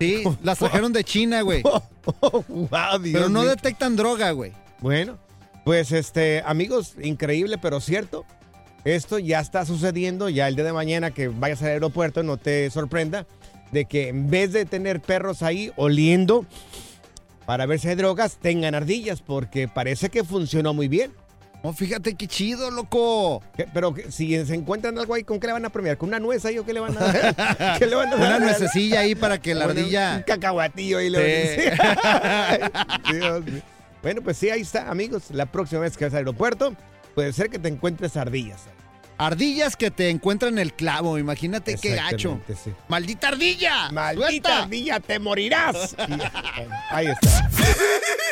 Sí, 0.00 0.24
las 0.42 0.58
trajeron 0.58 0.92
de 0.92 1.04
China, 1.04 1.42
güey. 1.42 1.62
wow, 2.02 2.98
Dios 3.00 3.12
Pero 3.12 3.28
no 3.28 3.44
detectan 3.44 3.94
droga, 3.94 4.32
güey. 4.32 4.52
Bueno, 4.80 5.18
pues 5.64 5.92
este, 5.92 6.42
amigos, 6.44 6.94
increíble, 7.02 7.58
pero 7.58 7.78
cierto. 7.80 8.24
Esto 8.84 9.20
ya 9.20 9.38
está 9.38 9.64
sucediendo, 9.64 10.28
ya 10.28 10.48
el 10.48 10.56
día 10.56 10.64
de 10.64 10.72
mañana 10.72 11.12
que 11.12 11.28
vayas 11.28 11.62
al 11.62 11.68
aeropuerto 11.68 12.24
no 12.24 12.36
te 12.36 12.68
sorprenda 12.70 13.26
de 13.70 13.84
que 13.84 14.08
en 14.08 14.28
vez 14.28 14.52
de 14.52 14.64
tener 14.64 15.00
perros 15.00 15.42
ahí 15.42 15.72
oliendo 15.76 16.46
para 17.46 17.66
ver 17.66 17.78
si 17.80 17.88
hay 17.88 17.94
drogas, 17.96 18.36
tengan 18.40 18.74
ardillas, 18.74 19.20
porque 19.22 19.68
parece 19.68 20.08
que 20.10 20.24
funcionó 20.24 20.72
muy 20.74 20.88
bien. 20.88 21.12
Oh, 21.64 21.72
fíjate 21.72 22.14
qué 22.16 22.26
chido, 22.26 22.72
loco. 22.72 23.40
¿Qué? 23.56 23.68
Pero 23.72 23.94
que- 23.94 24.10
si 24.10 24.44
se 24.44 24.54
encuentran 24.54 24.98
algo 24.98 25.14
ahí, 25.14 25.22
¿con 25.22 25.38
qué 25.38 25.46
le 25.46 25.52
van 25.52 25.64
a 25.64 25.70
premiar? 25.70 25.96
¿Con 25.96 26.08
una 26.08 26.18
nuez 26.18 26.44
ahí 26.44 26.58
o 26.58 26.64
qué 26.66 26.72
le 26.72 26.80
van 26.80 26.96
a 26.96 27.00
dar? 27.00 27.78
¿Qué 27.78 27.86
le 27.86 27.94
van 27.94 28.12
a 28.12 28.16
Una 28.16 28.30
dar? 28.30 28.40
nuececilla 28.40 28.98
ahí 29.00 29.14
para 29.14 29.38
que 29.40 29.54
la 29.54 29.66
Bueno, 29.66 29.78
Un 29.80 29.84
ardilla. 29.86 30.24
cacahuatillo 30.24 30.98
ahí. 30.98 31.06
Sí. 31.08 31.12
le 31.16 31.76
Dios 33.20 33.44
mío. 33.44 33.62
Bueno, 34.02 34.22
pues 34.22 34.36
sí, 34.38 34.50
ahí 34.50 34.62
está, 34.62 34.90
amigos. 34.90 35.30
La 35.30 35.46
próxima 35.46 35.82
vez 35.82 35.96
que 35.96 36.04
vas 36.04 36.14
al 36.14 36.18
aeropuerto, 36.18 36.74
puede 37.14 37.32
ser 37.32 37.48
que 37.48 37.60
te 37.60 37.68
encuentres 37.68 38.16
ardillas. 38.16 38.62
Ardillas 39.26 39.76
que 39.76 39.90
te 39.92 40.10
encuentran 40.10 40.58
el 40.58 40.72
clavo, 40.74 41.16
imagínate 41.16 41.76
qué 41.80 41.94
gacho. 41.94 42.40
Sí. 42.48 42.72
¡Maldita 42.88 43.28
ardilla! 43.28 43.90
Maldita 43.92 44.26
¡Suelta! 44.28 44.62
ardilla, 44.64 45.00
te 45.00 45.18
morirás. 45.20 45.94
Y- 46.08 46.12
ahí 46.90 47.06
está. 47.06 47.50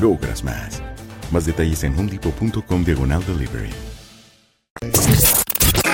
logras 0.00 0.44
más. 0.44 0.82
Más 1.30 1.46
detalles 1.46 1.82
en 1.84 1.98
homedepot.com 1.98 2.84
diagonal 2.84 3.24
delivery. 3.26 3.70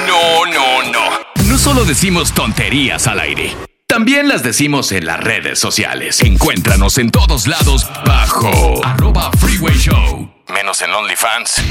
No, 0.06 0.46
no, 0.46 0.92
no. 0.92 1.00
No 1.48 1.58
solo 1.58 1.84
decimos 1.84 2.32
tonterías 2.32 3.06
al 3.06 3.20
aire. 3.20 3.54
También 3.86 4.28
las 4.28 4.42
decimos 4.42 4.92
en 4.92 5.06
las 5.06 5.18
redes 5.18 5.58
sociales. 5.58 6.20
Encuéntranos 6.20 6.98
en 6.98 7.10
todos 7.10 7.46
lados 7.46 7.88
bajo 8.04 8.84
arroba 8.84 9.30
Freeway 9.38 9.76
Show. 9.76 10.30
Menos 10.48 10.82
en 10.82 10.92
OnlyFans. 10.92 11.62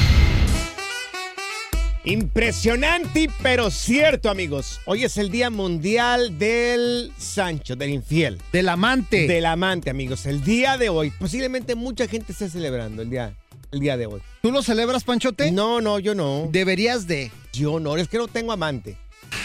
Impresionante, 2.08 3.28
pero 3.42 3.70
cierto, 3.70 4.30
amigos. 4.30 4.80
Hoy 4.86 5.04
es 5.04 5.18
el 5.18 5.30
Día 5.30 5.50
Mundial 5.50 6.38
del 6.38 7.12
Sancho, 7.18 7.76
del 7.76 7.90
infiel. 7.90 8.40
Del 8.50 8.70
amante. 8.70 9.26
Del 9.26 9.44
amante, 9.44 9.90
amigos. 9.90 10.24
El 10.24 10.42
día 10.42 10.78
de 10.78 10.88
hoy. 10.88 11.10
Posiblemente 11.10 11.74
mucha 11.74 12.08
gente 12.08 12.32
esté 12.32 12.48
celebrando 12.48 13.02
el 13.02 13.10
día, 13.10 13.36
el 13.72 13.80
día 13.80 13.98
de 13.98 14.06
hoy. 14.06 14.22
¿Tú 14.40 14.50
lo 14.50 14.62
celebras, 14.62 15.04
Panchote? 15.04 15.52
No, 15.52 15.82
no, 15.82 15.98
yo 15.98 16.14
no. 16.14 16.48
Deberías 16.50 17.06
de. 17.06 17.30
Yo 17.52 17.78
no, 17.78 17.94
es 17.98 18.08
que 18.08 18.16
no 18.16 18.26
tengo 18.26 18.52
amante. 18.52 18.96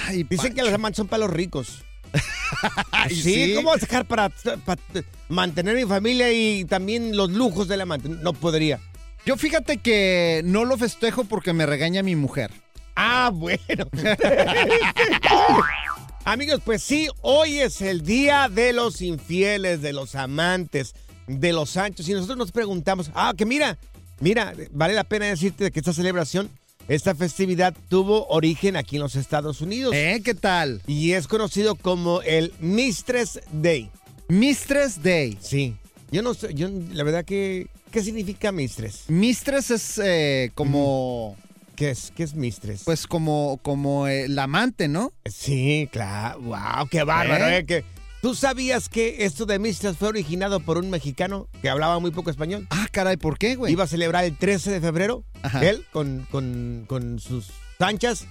Ay, 0.08 0.24
Dicen 0.24 0.53
que 0.53 0.62
los 0.63 0.72
amantes 0.72 0.96
son 0.96 1.10
para 1.10 1.25
los 1.25 1.32
ricos. 1.32 1.84
Sí, 3.10 3.53
¿cómo 3.55 3.72
vas 3.72 3.84
a 3.84 3.86
dejar 3.88 4.05
para, 4.05 4.29
para 4.29 4.79
mantener 5.27 5.75
mi 5.75 5.84
familia 5.84 6.32
y 6.32 6.63
también 6.63 7.17
los 7.17 7.32
lujos 7.32 7.67
del 7.67 7.82
amante? 7.82 8.08
No 8.08 8.32
podría. 8.32 8.79
Yo 9.25 9.38
fíjate 9.38 9.77
que 9.77 10.42
no 10.44 10.65
lo 10.65 10.77
festejo 10.77 11.24
porque 11.24 11.53
me 11.53 11.65
regaña 11.65 12.03
mi 12.03 12.15
mujer. 12.15 12.51
Ah, 12.96 13.32
bueno. 13.34 13.88
Amigos, 16.25 16.62
pues 16.63 16.84
sí, 16.84 17.08
hoy 17.22 17.60
es 17.60 17.82
el 17.82 18.03
día 18.03 18.50
de 18.50 18.74
los 18.74 19.01
infieles, 19.01 19.82
de 19.82 19.94
los 19.94 20.15
amantes, 20.15 20.94
de 21.27 21.53
los 21.53 21.77
anchos. 21.77 22.08
Y 22.08 22.13
nosotros 22.13 22.38
nos 22.38 22.51
preguntamos, 22.51 23.12
ah, 23.15 23.34
que 23.36 23.46
mira, 23.46 23.77
mira, 24.20 24.53
vale 24.72 24.94
la 24.94 25.06
pena 25.06 25.25
decirte 25.25 25.72
que 25.72 25.80
esta 25.80 25.94
celebración, 25.94 26.50
esta 26.89 27.15
festividad 27.15 27.74
tuvo 27.89 28.27
origen 28.27 28.75
aquí 28.75 28.98
en 28.98 29.03
los 29.03 29.15
Estados 29.15 29.62
Unidos. 29.62 29.96
¿Eh? 29.96 30.22
¿Qué 30.24 30.34
tal? 30.34 30.82
Y 30.86 31.13
es 31.13 31.27
conocido 31.27 31.75
como 31.75 32.22
el 32.24 32.53
Mistress 32.60 33.39
Day. 33.53 33.89
Mistress 34.27 35.01
Day. 35.01 35.38
Sí. 35.42 35.75
Yo 36.13 36.22
no 36.22 36.36
sé, 36.36 36.53
yo 36.53 36.70
la 36.91 37.03
verdad 37.03 37.25
que, 37.25 37.65
¿qué 37.89 38.03
significa 38.03 38.51
Mistress? 38.51 39.05
Mistress 39.08 39.72
es 39.72 39.98
eh, 39.98 40.51
como, 40.53 41.36
¿Qué 41.75 41.89
es? 41.89 42.13
¿Qué 42.15 42.22
es 42.22 42.36
Mistress? 42.36 42.84
pues 42.84 43.08
como, 43.08 43.60
como 43.63 44.08
eh, 44.08 44.25
el 44.25 44.38
amante, 44.38 44.88
¿no? 44.88 45.12
Sí, 45.25 45.89
claro. 45.91 46.39
Wow, 46.41 46.88
qué 46.91 47.03
bárbaro, 47.03 47.48
¿Eh? 47.48 47.58
¿eh? 47.58 47.65
Que, 47.65 47.84
¿Tú 48.22 48.36
sabías 48.36 48.89
que 48.89 49.25
esto 49.25 49.48
de 49.48 49.58
Mistress 49.58 49.98
fue 49.98 50.10
originado 50.10 50.60
por 50.60 50.77
un 50.77 50.91
mexicano 50.91 51.48
que 51.63 51.70
hablaba 51.70 51.98
muy 51.98 52.12
poco 52.12 52.29
español? 52.29 52.67
Ah, 52.70 52.86
caray, 52.91 53.17
¿por 53.17 53.39
qué, 53.39 53.55
güey? 53.55 53.74
Iba 53.74 53.86
a 53.86 53.88
celebrar 53.88 54.24
el 54.24 54.38
13 54.38 54.70
de 54.70 54.82
febrero, 54.82 55.24
Ajá. 55.41 55.67
él 55.67 55.84
con, 55.91 56.27
con, 56.29 56.86
con 56.88 57.20
sus 57.20 57.48
sanchas. 57.79 58.27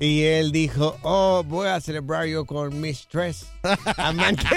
Y 0.00 0.22
él 0.22 0.50
dijo, 0.50 0.98
oh, 1.02 1.44
voy 1.46 1.68
a 1.68 1.78
celebrar 1.78 2.24
yo 2.24 2.46
con 2.46 2.80
Mistress. 2.80 3.48
Amantes. 3.98 4.48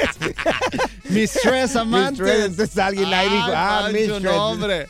Mistress 1.10 1.76
amante. 1.76 2.24
Mistress. 2.24 2.46
Entonces 2.46 2.78
alguien 2.78 3.14
ahí 3.14 3.30
dijo, 3.30 3.52
ah, 3.54 3.90
Mistress. 3.92 4.90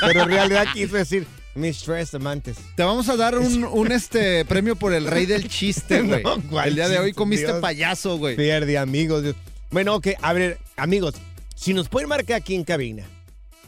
Pero 0.00 0.22
en 0.22 0.28
realidad 0.28 0.66
quiso 0.74 0.96
decir 0.96 1.24
Mistress 1.54 2.14
Amantes. 2.14 2.56
Te 2.74 2.82
vamos 2.82 3.08
a 3.08 3.16
dar 3.16 3.38
un, 3.38 3.64
un, 3.64 3.92
este 3.92 4.44
premio 4.44 4.74
por 4.74 4.92
el 4.92 5.06
rey 5.06 5.24
del 5.24 5.48
chiste, 5.48 6.00
güey. 6.02 6.24
No, 6.24 6.42
¿cuál 6.50 6.70
el 6.70 6.74
día 6.74 6.88
de 6.88 6.98
hoy 6.98 7.12
comiste 7.12 7.46
Dios? 7.46 7.60
payaso, 7.60 8.18
güey. 8.18 8.34
Pierde, 8.34 8.78
amigos. 8.78 9.22
Dios. 9.22 9.36
Bueno, 9.70 9.94
ok, 9.94 10.08
a 10.20 10.32
ver, 10.32 10.58
amigos, 10.76 11.14
si 11.54 11.74
nos 11.74 11.88
pueden 11.88 12.08
marcar 12.08 12.38
aquí 12.38 12.56
en 12.56 12.64
cabina. 12.64 13.04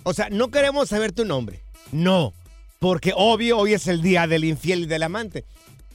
O 0.02 0.12
sea, 0.12 0.28
no 0.30 0.50
queremos 0.50 0.88
saber 0.88 1.12
tu 1.12 1.24
nombre. 1.24 1.60
No, 1.92 2.32
porque 2.78 3.12
obvio 3.14 3.58
hoy 3.58 3.74
es 3.74 3.86
el 3.86 4.02
día 4.02 4.26
del 4.26 4.44
infiel 4.44 4.80
y 4.80 4.86
del 4.86 5.04
amante. 5.04 5.44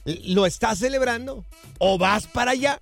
¿Lo 0.04 0.46
estás 0.46 0.78
celebrando? 0.78 1.44
¿O 1.78 1.98
vas 1.98 2.26
para 2.26 2.50
allá? 2.52 2.80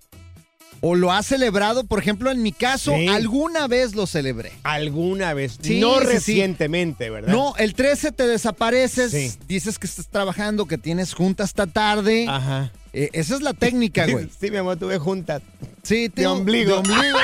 O 0.84 0.96
lo 0.96 1.12
has 1.12 1.26
celebrado, 1.26 1.84
por 1.84 2.00
ejemplo, 2.00 2.32
en 2.32 2.42
mi 2.42 2.50
caso, 2.50 2.92
Sí. 2.96 3.06
alguna 3.06 3.68
vez 3.68 3.94
lo 3.94 4.08
celebré. 4.08 4.50
¿Alguna 4.64 5.32
vez? 5.32 5.56
Sí, 5.62 5.78
no 5.78 6.00
sí, 6.00 6.06
recientemente, 6.06 7.08
¿verdad? 7.08 7.32
No, 7.32 7.54
el 7.56 7.74
13 7.74 8.10
te 8.10 8.26
desapareces, 8.26 9.38
dices 9.46 9.78
que 9.78 9.86
estás 9.86 10.08
trabajando, 10.08 10.66
que 10.66 10.78
tienes 10.78 11.14
junta 11.14 11.44
hasta 11.44 11.68
tarde. 11.68 12.26
Ajá. 12.28 12.72
Eh, 12.92 13.10
esa 13.12 13.36
es 13.36 13.42
la 13.42 13.54
técnica, 13.54 14.06
güey. 14.08 14.28
Sí, 14.40 14.50
mi 14.50 14.56
amor, 14.56 14.76
tuve 14.76 14.98
juntas. 14.98 15.40
Sí, 15.84 16.08
De 16.08 16.26
ombligo. 16.26 16.72
De 16.72 16.78
ombligo. 16.78 17.18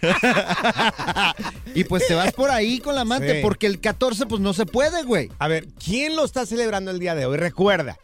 y 1.74 1.84
pues 1.84 2.06
te 2.06 2.14
vas 2.14 2.32
por 2.32 2.50
ahí 2.50 2.78
con 2.78 2.94
la 2.94 3.00
amante, 3.02 3.34
Sí. 3.36 3.38
porque 3.42 3.66
el 3.66 3.80
14 3.80 4.26
pues 4.26 4.40
no 4.40 4.52
se 4.52 4.66
puede, 4.66 5.02
güey. 5.02 5.28
A 5.38 5.48
ver, 5.48 5.66
¿quién 5.84 6.14
lo 6.16 6.24
está 6.24 6.46
celebrando 6.46 6.90
el 6.90 6.98
día 6.98 7.14
de 7.14 7.26
hoy? 7.26 7.36
Recuerda, 7.36 7.98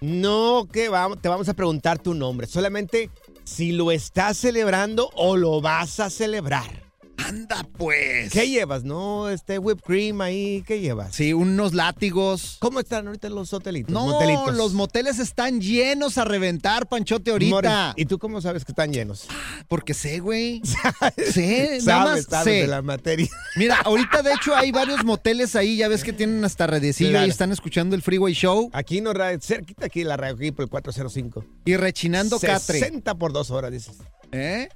no 0.00 0.68
que 0.70 0.88
vamos, 0.88 1.20
te 1.20 1.28
vamos 1.28 1.48
a 1.48 1.54
preguntar 1.54 1.98
tu 1.98 2.14
nombre, 2.14 2.46
solamente 2.46 3.10
si 3.44 3.72
lo 3.72 3.90
estás 3.90 4.36
celebrando 4.36 5.10
o 5.14 5.36
lo 5.36 5.60
vas 5.60 6.00
a 6.00 6.10
celebrar. 6.10 6.87
Anda 7.28 7.66
pues. 7.76 8.32
¿Qué 8.32 8.48
llevas? 8.48 8.84
No, 8.84 9.28
este 9.28 9.58
whipped 9.58 9.84
cream 9.84 10.20
ahí, 10.20 10.64
¿qué 10.66 10.80
llevas? 10.80 11.14
Sí, 11.14 11.32
unos 11.34 11.74
látigos. 11.74 12.56
¿Cómo 12.60 12.80
están 12.80 13.06
ahorita 13.06 13.28
los 13.28 13.52
hotelitos? 13.52 13.92
No, 13.92 14.06
motelitos? 14.06 14.56
los 14.56 14.72
moteles 14.72 15.18
están 15.18 15.60
llenos 15.60 16.16
a 16.18 16.24
reventar, 16.24 16.88
Panchote, 16.88 17.30
ahorita. 17.30 17.92
¿Y 17.96 18.06
tú 18.06 18.18
cómo 18.18 18.40
sabes 18.40 18.64
que 18.64 18.72
están 18.72 18.92
llenos? 18.92 19.26
Porque 19.68 19.92
sé, 19.94 20.20
güey. 20.20 20.62
sé, 21.32 21.78
nada 21.84 22.04
sabes, 22.04 22.24
más 22.24 22.24
sabes 22.30 22.44
sé. 22.44 22.60
de 22.62 22.66
la 22.66 22.82
materia. 22.82 23.28
Mira, 23.56 23.76
ahorita 23.84 24.22
de 24.22 24.32
hecho 24.32 24.54
hay 24.56 24.70
varios 24.72 25.04
moteles 25.04 25.56
ahí, 25.56 25.76
ya 25.76 25.88
ves 25.88 26.04
que 26.04 26.12
tienen 26.12 26.44
hasta 26.44 26.66
redecillo 26.66 27.10
Claro. 27.10 27.26
y 27.26 27.30
están 27.30 27.52
escuchando 27.52 27.94
el 27.96 28.02
Freeway 28.02 28.32
Show 28.34 28.70
Aquí 28.72 29.00
ra- 29.00 29.38
cerquita 29.40 29.86
aquí 29.86 30.04
la 30.04 30.16
radio 30.16 30.34
aquí 30.36 30.50
por 30.52 30.64
el 30.64 30.70
405. 30.70 31.44
y 31.64 31.76
rechinando 31.76 32.38
catre. 32.38 32.78
60 32.78 33.14
por 33.16 33.32
dos 33.32 33.50
horas, 33.50 33.70
dices. 33.72 33.96
¿Eh? 34.32 34.68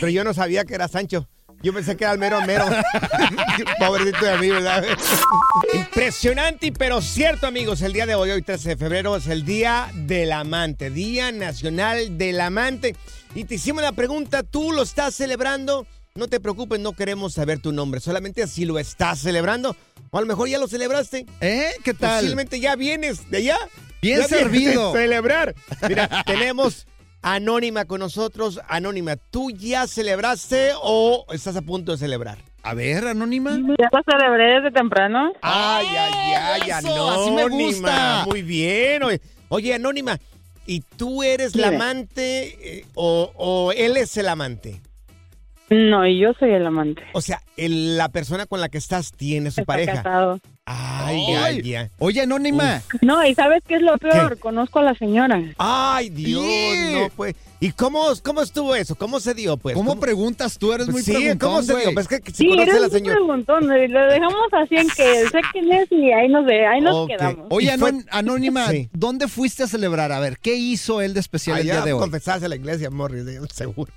pero 0.00 0.10
yo 0.10 0.22
no 0.24 0.32
sabía 0.34 0.64
que 0.64 0.74
era 0.74 0.88
Sancho. 0.88 1.28
Yo 1.62 1.72
pensé 1.72 1.96
que 1.96 2.04
era 2.04 2.12
el 2.12 2.18
mero 2.18 2.40
mero. 2.42 2.66
Pobrecito 3.78 4.24
de 4.26 4.38
mí, 4.38 4.48
¿verdad? 4.50 4.84
Impresionante, 5.72 6.66
y 6.66 6.70
pero 6.70 7.00
cierto, 7.00 7.46
amigos. 7.46 7.80
El 7.82 7.92
día 7.94 8.04
de 8.06 8.14
hoy, 8.14 8.30
hoy 8.30 8.42
13 8.42 8.70
de 8.70 8.76
febrero, 8.76 9.16
es 9.16 9.26
el 9.28 9.44
Día 9.46 9.90
del 9.94 10.32
Amante, 10.32 10.90
Día 10.90 11.32
Nacional 11.32 12.18
del 12.18 12.40
Amante. 12.40 12.96
Y 13.34 13.44
te 13.44 13.54
hicimos 13.54 13.82
la 13.82 13.92
pregunta, 13.92 14.42
¿tú 14.42 14.72
lo 14.72 14.82
estás 14.82 15.14
celebrando? 15.14 15.86
No 16.16 16.28
te 16.28 16.38
preocupes, 16.38 16.78
no 16.78 16.92
queremos 16.92 17.32
saber 17.34 17.58
tu 17.58 17.72
nombre, 17.72 17.98
solamente 17.98 18.46
si 18.46 18.64
lo 18.64 18.78
estás 18.78 19.18
celebrando. 19.18 19.74
O 20.12 20.18
a 20.18 20.20
lo 20.20 20.28
mejor 20.28 20.48
ya 20.48 20.60
lo 20.60 20.68
celebraste. 20.68 21.26
¿Eh? 21.40 21.72
¿Qué 21.82 21.92
tal? 21.92 22.18
Posiblemente 22.18 22.60
ya 22.60 22.76
vienes 22.76 23.28
de 23.32 23.38
allá. 23.38 23.58
Bien 24.00 24.20
Ya 24.20 24.28
servido. 24.28 24.92
de 24.92 25.00
celebrar. 25.00 25.56
Mira, 25.88 26.22
tenemos 26.26 26.86
Anónima 27.20 27.86
con 27.86 27.98
nosotros. 27.98 28.60
Anónima, 28.68 29.16
¿tú 29.16 29.50
ya 29.50 29.88
celebraste 29.88 30.70
o 30.80 31.26
estás 31.32 31.56
a 31.56 31.62
punto 31.62 31.90
de 31.90 31.98
celebrar? 31.98 32.38
A 32.62 32.74
ver, 32.74 33.08
Anónima. 33.08 33.50
Ya 33.76 33.88
lo 33.92 34.00
celebré 34.08 34.60
desde 34.60 34.70
temprano. 34.70 35.32
Ay, 35.42 35.86
ay, 35.98 36.34
ay, 36.36 36.70
eso, 36.70 36.76
Anónima. 36.76 37.14
así 37.14 37.30
me 37.32 37.48
gusta. 37.64 38.24
Muy 38.28 38.42
bien. 38.42 39.02
Oye, 39.02 39.20
Oye, 39.48 39.74
Anónima, 39.74 40.20
¿y 40.64 40.78
tú 40.96 41.24
eres 41.24 41.56
la 41.56 41.68
amante 41.68 42.78
eh, 42.78 42.84
o, 42.94 43.32
o 43.34 43.72
él 43.72 43.96
es 43.96 44.16
el 44.16 44.28
amante? 44.28 44.80
No, 45.70 46.06
y 46.06 46.18
yo 46.18 46.32
soy 46.38 46.50
el 46.50 46.66
amante. 46.66 47.02
O 47.14 47.20
sea, 47.20 47.40
el- 47.56 47.96
la 47.96 48.08
persona 48.10 48.46
con 48.46 48.60
la 48.60 48.68
que 48.68 48.78
estás 48.78 49.12
tiene 49.12 49.50
su 49.50 49.62
Está 49.62 49.72
pareja. 49.72 49.94
casado. 49.94 50.38
Ay, 50.66 51.24
Ay. 51.28 51.60
ay, 51.62 51.74
ay. 51.74 51.88
Oye, 51.98 52.22
Anónima. 52.22 52.82
No, 53.02 53.24
y 53.26 53.34
¿sabes 53.34 53.62
qué 53.66 53.74
es 53.76 53.82
lo 53.82 53.96
peor? 53.98 54.38
Conozco 54.38 54.78
a 54.78 54.82
la 54.82 54.94
señora. 54.94 55.42
Ay, 55.58 56.08
Dios, 56.10 56.42
Sí. 56.42 56.92
no, 56.94 57.08
pues. 57.16 57.34
¿Y 57.60 57.72
cómo, 57.72 58.04
cómo 58.22 58.42
estuvo 58.42 58.74
eso? 58.74 58.94
¿Cómo 58.94 59.20
se 59.20 59.34
dio, 59.34 59.56
pues? 59.56 59.74
¿Cómo 59.74 59.98
preguntas 60.00 60.58
tú? 60.58 60.72
Eres 60.72 60.86
Pues 60.86 60.94
muy 60.94 61.02
sí, 61.02 61.12
preguntón, 61.12 61.48
¿cómo 61.50 61.62
se 61.62 61.72
güey. 61.72 61.84
dio? 61.86 61.94
Pues 61.94 62.08
que, 62.08 62.20
que 62.20 62.30
si 62.30 62.36
Sí, 62.44 62.48
conoce 62.48 62.62
a 62.62 62.64
eres 62.64 62.80
la 62.80 62.86
un 62.86 62.92
señora. 62.92 63.16
preguntón. 63.16 63.64
y 63.64 63.88
Lo 63.88 64.00
dejamos 64.06 64.52
así 64.52 64.76
en 64.76 64.88
que 64.88 65.28
sé 65.28 65.40
quién 65.52 65.72
es 65.72 65.92
y 65.92 66.12
ahí 66.12 66.28
nos, 66.28 66.46
de, 66.46 66.66
ahí 66.66 66.80
nos 66.80 66.94
Ok. 66.94 67.08
quedamos. 67.08 67.46
Oye, 67.50 67.74
Y 67.74 67.78
fue- 67.78 67.88
Anón- 67.90 68.06
Anónima, 68.10 68.68
Sí. 68.68 68.88
¿dónde 68.92 69.28
fuiste 69.28 69.62
a 69.62 69.66
celebrar? 69.66 70.12
A 70.12 70.20
ver, 70.20 70.38
¿qué 70.38 70.54
hizo 70.56 71.00
él 71.00 71.14
de 71.14 71.20
especial 71.20 71.56
el 71.58 71.62
Allá 71.64 71.72
día 71.76 71.84
de 71.86 71.92
hoy? 71.94 72.00
confesarse 72.00 72.46
a 72.46 72.48
la 72.48 72.56
iglesia, 72.56 72.90
Morris, 72.90 73.24
seguro. 73.52 73.90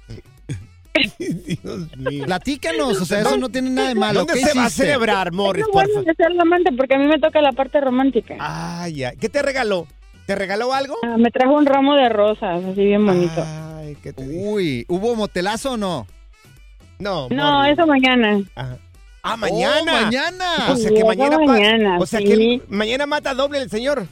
Dios 1.19 1.97
mío. 1.97 2.25
Platícanos, 2.25 3.01
o 3.01 3.05
sea, 3.05 3.21
eso 3.21 3.38
no 3.38 3.49
tiene 3.49 3.69
nada 3.69 3.89
de 3.89 3.95
malo. 3.95 4.19
¿Dónde 4.19 4.33
¿Qué 4.33 4.39
se 4.45 4.53
va 4.57 4.63
a 4.63 4.67
hiciste? 4.67 4.86
celebrar, 4.86 5.31
Morris, 5.31 5.65
lo 5.65 5.71
por 5.71 5.88
favor? 5.88 6.15
ser 6.15 6.39
amante 6.39 6.71
porque 6.75 6.95
a 6.95 6.97
mí 6.97 7.07
me 7.07 7.19
toca 7.19 7.41
la 7.41 7.51
parte 7.51 7.79
romántica. 7.81 8.36
Ay, 8.39 9.03
ay. 9.03 9.17
¿Qué 9.17 9.29
te 9.29 9.41
regaló? 9.41 9.88
¿Te 10.25 10.36
regaló 10.36 10.73
algo? 10.73 10.95
Ah, 11.03 11.17
me 11.17 11.31
trajo 11.31 11.53
un 11.53 11.65
ramo 11.65 11.95
de 11.95 12.10
rosas, 12.10 12.63
así 12.63 12.83
bien 12.86 13.05
bonito. 13.05 13.43
Ay, 13.77 13.95
¿qué 14.03 14.12
te 14.13 14.27
dije? 14.27 14.43
Uy, 14.45 14.86
¿hubo 14.89 15.15
motelazo 15.15 15.73
o 15.73 15.77
no? 15.77 16.05
No, 16.99 17.27
no, 17.29 17.53
Morris. 17.60 17.73
eso 17.73 17.88
mañana. 17.88 18.41
Ajá. 18.55 18.77
Ah, 19.23 19.36
mañana. 19.38 19.81
Oh, 19.81 19.86
mañana. 20.03 20.45
O 20.69 20.75
sea 20.77 20.89
que 20.91 21.03
mañana, 21.03 21.38
mañana, 21.39 21.97
o 21.99 22.05
sea 22.05 22.19
sí. 22.19 22.25
que 22.25 22.62
mañana 22.69 23.05
mata 23.05 23.33
doble 23.33 23.60
el 23.60 23.69
señor. 23.69 24.05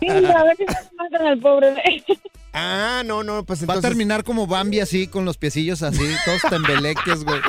Sí, 0.00 0.08
a 0.08 0.44
ver 0.44 0.56
si 0.56 0.64
no 0.64 0.72
se 0.72 0.94
matan 0.96 1.26
al 1.26 1.38
pobre. 1.38 1.74
Ah, 2.52 3.02
no, 3.06 3.22
no, 3.22 3.44
pues 3.44 3.60
Va 3.60 3.62
a 3.62 3.64
entonces. 3.76 3.90
terminar 3.90 4.24
como 4.24 4.46
Bambi 4.46 4.80
así, 4.80 5.06
con 5.06 5.24
los 5.24 5.36
piecillos 5.36 5.82
así, 5.82 6.02
todos 6.24 6.40
tembeleques, 6.50 7.24
güey. 7.24 7.40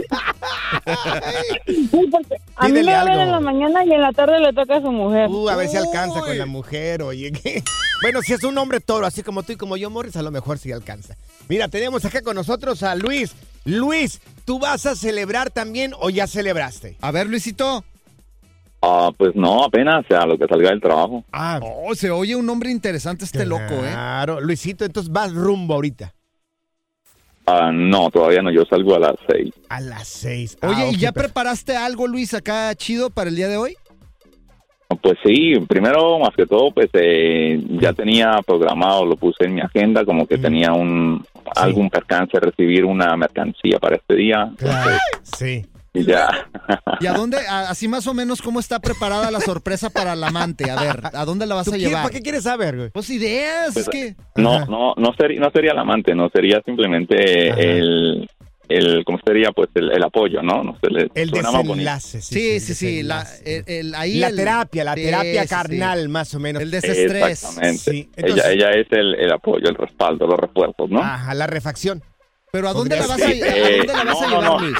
Sí, 1.65 2.07
porque 2.11 2.35
a 2.55 2.67
mí 2.67 2.83
me 2.83 2.93
hablan 2.93 3.19
algo. 3.19 3.23
en 3.23 3.31
la 3.31 3.39
mañana 3.39 3.85
y 3.85 3.93
en 3.93 4.01
la 4.01 4.11
tarde 4.13 4.39
le 4.39 4.53
toca 4.53 4.77
a 4.77 4.81
su 4.81 4.91
mujer. 4.91 5.27
Uh, 5.29 5.49
a 5.49 5.55
ver 5.55 5.69
si 5.69 5.77
alcanza 5.77 6.21
Uy. 6.21 6.27
con 6.27 6.37
la 6.37 6.45
mujer, 6.45 7.01
oye. 7.01 7.31
¿qué? 7.31 7.63
Bueno, 8.01 8.21
si 8.21 8.33
es 8.33 8.43
un 8.43 8.57
hombre 8.57 8.79
toro, 8.79 9.05
así 9.05 9.23
como 9.23 9.43
tú 9.43 9.53
y 9.53 9.55
como 9.57 9.77
yo, 9.77 9.89
Morris, 9.89 10.15
a 10.15 10.21
lo 10.21 10.31
mejor 10.31 10.57
sí 10.59 10.71
alcanza. 10.71 11.15
Mira, 11.49 11.67
tenemos 11.67 12.05
acá 12.05 12.21
con 12.21 12.35
nosotros 12.35 12.83
a 12.83 12.95
Luis. 12.95 13.31
Luis, 13.65 14.21
¿tú 14.45 14.59
vas 14.59 14.85
a 14.85 14.95
celebrar 14.95 15.51
también 15.51 15.93
o 15.99 16.09
ya 16.09 16.25
celebraste? 16.27 16.97
A 17.01 17.11
ver, 17.11 17.27
Luisito. 17.27 17.83
Ah, 18.83 19.11
pues 19.15 19.35
no, 19.35 19.63
apenas 19.63 20.03
a 20.09 20.25
lo 20.25 20.37
que 20.37 20.47
salga 20.47 20.69
del 20.71 20.81
trabajo. 20.81 21.23
Ah, 21.31 21.59
Oh, 21.61 21.93
se 21.93 22.09
oye 22.09 22.35
un 22.35 22.45
nombre 22.45 22.71
interesante 22.71 23.25
este 23.25 23.45
loco, 23.45 23.61
¿eh? 23.85 23.91
Claro, 23.91 24.41
Luisito, 24.41 24.85
entonces 24.85 25.11
vas 25.11 25.31
rumbo 25.33 25.75
ahorita. 25.75 26.13
Ah, 27.45 27.71
no, 27.73 28.09
todavía 28.09 28.41
no, 28.41 28.51
yo 28.51 28.63
salgo 28.65 28.95
a 28.95 28.99
las 28.99 29.15
seis. 29.29 29.53
A 29.69 29.79
las 29.81 30.07
seis. 30.07 30.57
Oye, 30.63 30.73
Ah, 30.77 30.85
¿y 30.85 30.95
ok, 30.95 30.97
ya 30.97 31.11
perfecto. 31.11 31.33
preparaste 31.33 31.75
algo, 31.77 32.07
Luis, 32.07 32.33
acá 32.33 32.73
chido 32.75 33.09
para 33.09 33.29
el 33.29 33.35
día 33.35 33.47
de 33.47 33.57
hoy? 33.57 33.75
Pues 35.01 35.17
sí, 35.25 35.53
primero, 35.69 36.19
más 36.19 36.31
que 36.35 36.45
todo, 36.45 36.71
pues 36.71 36.89
eh, 36.93 37.63
ya 37.79 37.93
tenía 37.93 38.39
programado, 38.45 39.05
lo 39.05 39.15
puse 39.15 39.45
en 39.45 39.53
mi 39.55 39.61
agenda, 39.61 40.03
como 40.05 40.27
que 40.27 40.37
Mm. 40.37 40.41
tenía 40.41 40.73
un 40.73 41.23
algún 41.55 41.89
percance, 41.89 42.37
recibir 42.39 42.83
una 42.85 43.15
mercancía 43.15 43.79
para 43.79 43.95
este 43.95 44.15
día. 44.15 44.51
Claro, 44.57 44.91
Entonces, 44.91 45.37
sí. 45.37 45.65
y 45.93 46.05
ya. 46.05 46.49
¿Y 46.99 47.07
a 47.07 47.13
dónde, 47.13 47.37
a- 47.47 47.69
así 47.69 47.87
más 47.87 48.07
o 48.07 48.13
menos, 48.13 48.41
cómo 48.41 48.59
está 48.59 48.79
preparada 48.79 49.29
la 49.31 49.41
sorpresa 49.41 49.89
para 49.89 50.13
el 50.13 50.23
amante? 50.23 50.69
A 50.71 50.81
ver, 50.81 51.01
¿a 51.13 51.25
dónde 51.25 51.45
la 51.45 51.55
vas 51.55 51.65
¿Tú 51.65 51.73
a 51.73 51.77
llevar? 51.77 52.03
¿Para 52.03 52.13
qué 52.13 52.21
quieres 52.21 52.43
saber, 52.43 52.77
güey? 52.77 52.89
Pues 52.91 53.09
ideas, 53.09 53.73
Pues, 53.73 53.87
es 53.87 53.89
que... 53.89 54.15
No, 54.35 54.53
Ajá. 54.55 54.65
no, 54.67 54.93
no 54.95 55.13
sería, 55.17 55.39
no 55.41 55.51
sería 55.51 55.71
el 55.71 55.79
amante, 55.79 56.15
no 56.15 56.29
sería 56.33 56.61
simplemente 56.65 57.51
Ajá. 57.51 57.59
el, 57.61 58.29
el, 58.69 59.03
¿cómo 59.03 59.19
sería? 59.25 59.51
Pues 59.51 59.67
el, 59.75 59.91
el 59.91 60.01
apoyo, 60.01 60.41
¿no? 60.41 60.63
no 60.63 60.77
sé, 60.81 60.89
le 60.89 61.09
El 61.13 61.29
desenlace. 61.31 62.21
Sí, 62.21 62.61
sí, 62.61 62.73
sí, 62.73 63.03
la, 63.03 63.27
el, 63.43 63.63
el- 63.67 63.95
ahí 63.95 64.19
La 64.19 64.27
el- 64.27 64.35
terapia, 64.37 64.83
la 64.85 64.93
Sí, 64.93 65.03
terapia 65.03 65.41
sí, 65.41 65.47
sí. 65.49 65.53
carnal, 65.55 66.07
más 66.07 66.33
o 66.35 66.39
menos. 66.39 66.61
El 66.63 66.71
desestrés. 66.71 67.31
Exactamente. 67.43 67.77
Sí, 67.91 68.09
entonces- 68.15 68.45
ella, 68.45 68.69
ella 68.69 68.79
es 68.79 68.87
el, 68.91 69.15
el 69.15 69.31
apoyo, 69.33 69.67
el 69.67 69.75
respaldo, 69.75 70.25
los 70.25 70.39
refuerzos, 70.39 70.89
¿no? 70.89 71.01
Ajá, 71.01 71.33
la 71.33 71.47
refacción. 71.47 72.01
Pero 72.53 72.67
¿a 72.67 72.73
dónde 72.73 72.97
la 72.97 73.07
vas 73.07 73.21
a, 73.21 73.25
Podría 73.25 73.45
a, 73.45 73.53
ser. 73.53 73.77
dónde 73.77 73.93
la 73.93 74.03
vas 74.03 74.21
a 74.21 74.25
Eh, 74.25 74.27
no, 74.29 74.41
llevar, 74.41 74.43
no. 74.43 74.59
Luis? 74.59 74.77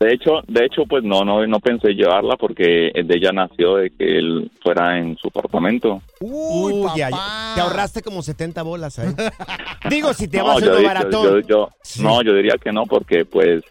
De 0.00 0.14
hecho, 0.14 0.40
de 0.48 0.64
hecho, 0.64 0.84
pues 0.88 1.04
no, 1.04 1.24
no, 1.26 1.46
no 1.46 1.60
pensé 1.60 1.88
llevarla 1.92 2.36
porque 2.38 2.90
de 2.94 3.16
ella 3.16 3.32
nació 3.32 3.76
de 3.76 3.90
que 3.90 4.18
él 4.18 4.50
fuera 4.62 4.98
en 4.98 5.14
su 5.18 5.28
apartamento. 5.28 6.00
Uy, 6.20 6.72
Uy, 6.72 6.82
papá. 6.84 6.96
ya, 6.96 7.10
ya. 7.10 7.52
Te 7.54 7.60
ahorraste 7.60 8.00
como 8.02 8.22
70 8.22 8.62
bolas 8.62 8.98
ahí. 8.98 9.08
Digo, 9.90 10.14
si 10.14 10.26
te 10.26 10.38
no, 10.38 10.46
vas 10.46 10.62
a 10.62 10.74
di- 10.74 10.84
baratón. 10.84 11.24
yo- 11.24 11.40
yo- 11.40 11.68
Sí. 11.82 12.02
no, 12.02 12.22
yo 12.22 12.32
diría 12.34 12.54
que 12.62 12.72
no 12.72 12.86
porque 12.86 13.24
pues 13.26 13.62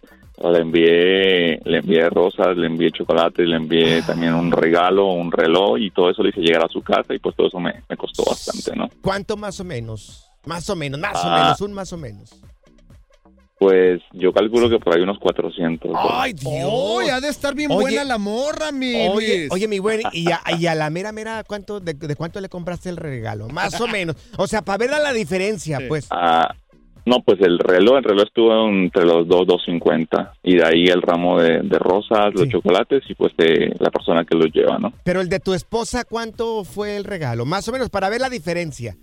Le 0.41 0.59
envié, 0.59 1.59
le 1.65 1.77
envié 1.79 2.09
rosas, 2.09 2.55
le 2.55 2.67
envié 2.67 2.91
chocolate, 2.91 3.43
le 3.45 3.57
envié 3.57 4.01
también 4.03 4.33
un 4.35 4.51
regalo, 4.51 5.07
un 5.07 5.31
reloj 5.33 5.77
y 5.79 5.91
todo 5.91 6.11
eso 6.11 6.23
le 6.23 6.29
hice 6.29 6.39
llegar 6.39 6.63
a 6.63 6.69
su 6.69 6.81
casa 6.81 7.13
y 7.13 7.19
pues 7.19 7.35
todo 7.35 7.47
eso 7.47 7.59
me, 7.59 7.73
me 7.89 7.97
costó 7.97 8.23
bastante, 8.23 8.73
¿no? 8.73 8.87
¿Cuánto 9.01 9.35
más 9.35 9.59
o 9.59 9.65
menos? 9.65 10.25
Más 10.45 10.69
o 10.69 10.77
menos, 10.77 10.97
más 10.97 11.15
o 11.15 11.27
Ah. 11.27 11.39
menos, 11.43 11.59
un 11.61 11.73
más 11.73 11.91
o 11.91 11.97
menos. 11.97 12.39
Pues 13.59 14.01
yo 14.13 14.31
calculo 14.31 14.69
que 14.69 14.79
por 14.79 14.95
ahí 14.95 15.01
unos 15.03 15.19
400. 15.19 15.91
¡Ay, 16.11 16.31
Dios! 16.31 16.63
Oh, 16.65 17.01
ha 17.01 17.19
de 17.19 17.27
estar 17.27 17.53
bien 17.53 17.69
Oye, 17.71 17.81
buena 17.81 18.03
la 18.05 18.17
morra, 18.17 18.71
mi 18.71 18.95
Oye, 19.09 19.37
Luis. 19.39 19.51
oye, 19.51 19.67
mi 19.67 19.79
buen, 19.79 20.01
y 20.13 20.31
a, 20.31 20.39
y 20.57 20.65
a 20.65 20.75
la 20.75 20.89
mera, 20.89 21.11
mera, 21.11 21.43
¿cuánto, 21.45 21.81
de, 21.81 21.93
de 21.93 22.15
cuánto 22.15 22.39
le 22.39 22.47
compraste 22.47 22.87
el 22.89 22.95
regalo? 22.95 23.49
Más 23.49 23.79
o 23.81 23.87
menos. 23.87 24.15
O 24.37 24.47
sea, 24.47 24.61
para 24.61 24.77
ver 24.77 24.89
la 24.91 25.11
diferencia, 25.11 25.79
pues. 25.89 26.07
Ah, 26.09 26.55
no, 27.05 27.21
pues 27.25 27.39
el 27.41 27.59
reloj, 27.59 27.97
el 27.97 28.03
reloj 28.05 28.27
estuvo 28.27 28.69
entre 28.69 29.03
los 29.03 29.27
dos, 29.27 29.45
250 29.47 30.33
y 30.43 30.55
de 30.57 30.63
ahí 30.65 30.85
el 30.85 31.01
ramo 31.01 31.41
de, 31.41 31.59
de 31.63 31.79
rosas, 31.79 32.31
los 32.33 32.43
Sí. 32.43 32.49
chocolates 32.51 33.03
y 33.09 33.15
pues 33.15 33.33
de 33.35 33.73
la 33.79 33.89
persona 33.89 34.23
que 34.23 34.37
los 34.37 34.47
lleva, 34.53 34.77
¿no? 34.79 34.93
Pero 35.03 35.19
el 35.19 35.27
de 35.27 35.39
tu 35.41 35.53
esposa, 35.53 36.05
¿cuánto 36.05 36.63
fue 36.63 36.95
el 36.95 37.03
regalo? 37.03 37.45
Más 37.45 37.67
o 37.67 37.71
menos, 37.73 37.89
para 37.89 38.07
ver 38.09 38.21
la 38.21 38.29
diferencia. 38.29 38.95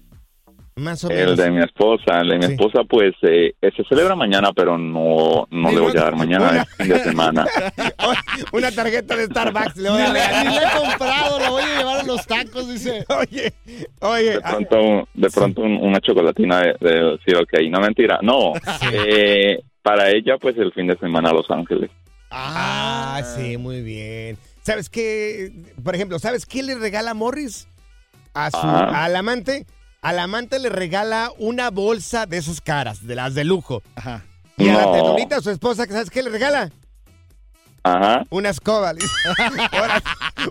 Más 0.78 1.02
o 1.04 1.10
El 1.10 1.36
de 1.36 1.50
mi 1.50 1.62
esposa, 1.62 2.20
el 2.20 2.28
de 2.28 2.36
mi 2.38 2.44
Sí. 2.48 2.52
esposa 2.52 2.80
pues 2.86 3.14
eh, 3.22 3.54
eh, 3.62 3.70
se 3.74 3.82
celebra 3.84 4.14
mañana, 4.14 4.50
pero 4.54 4.76
no, 4.76 5.48
no 5.50 5.70
le 5.72 5.80
voy 5.80 5.96
a 5.96 6.02
dar 6.02 6.16
mañana, 6.16 6.50
Una- 6.50 6.62
es 6.62 6.68
fin 6.76 6.88
de 6.88 6.98
semana. 7.02 7.46
Una 8.52 8.70
tarjeta 8.70 9.16
de 9.16 9.24
Starbucks 9.24 9.76
le 9.78 9.88
voy 9.88 10.02
a 10.02 10.12
regalar. 10.12 10.46
ni 10.46 10.52
le 10.54 10.60
he 10.60 10.78
comprado, 10.78 11.38
lo 11.38 11.50
voy 11.52 11.62
a 11.62 11.78
llevar 11.78 12.00
a 12.00 12.02
los 12.02 12.26
tacos, 12.26 12.68
dice. 12.68 13.06
Oye, 13.18 13.54
oye. 14.00 14.32
De 14.34 14.40
pronto, 14.42 15.08
de 15.14 15.30
pronto 15.30 15.62
un- 15.62 15.78
una 15.82 15.98
chocolatina 16.00 16.60
de, 16.60 16.74
de 16.78 16.94
decir, 17.12 17.36
ok, 17.38 17.54
no 17.70 17.80
mentira, 17.80 18.18
no. 18.20 18.52
Eh, 18.92 19.58
para 19.80 20.10
ella 20.10 20.36
pues 20.38 20.58
el 20.58 20.74
fin 20.74 20.88
de 20.88 20.98
semana 20.98 21.30
a 21.30 21.32
Los 21.32 21.50
Ángeles. 21.50 21.90
Ah, 22.30 23.22
sí, 23.34 23.56
muy 23.56 23.80
bien. 23.80 24.36
¿Sabes 24.62 24.90
qué? 24.90 25.52
Por 25.82 25.94
ejemplo, 25.94 26.18
¿sabes 26.18 26.44
qué 26.44 26.62
le 26.62 26.74
regala 26.74 27.14
Morris 27.14 27.66
a 28.34 28.50
su 28.50 28.58
Ajá. 28.58 29.04
al 29.06 29.16
amante? 29.16 29.64
Al 30.06 30.20
amante 30.20 30.60
le 30.60 30.68
regala 30.68 31.32
una 31.36 31.70
bolsa 31.70 32.26
de 32.26 32.36
esas 32.36 32.60
caras, 32.60 33.04
de 33.04 33.16
las 33.16 33.34
de 33.34 33.42
lujo. 33.42 33.82
Ajá. 33.96 34.22
Y 34.56 34.68
a 34.68 34.74
la 34.74 34.82
No. 34.82 34.92
tenonita, 34.92 35.40
su 35.40 35.50
esposa, 35.50 35.84
¿sabes 35.86 36.10
qué 36.10 36.22
le 36.22 36.30
regala? 36.30 36.70
Ajá. 37.82 38.22
Una 38.30 38.50
escoba. 38.50 38.92
Ahora, 39.72 40.02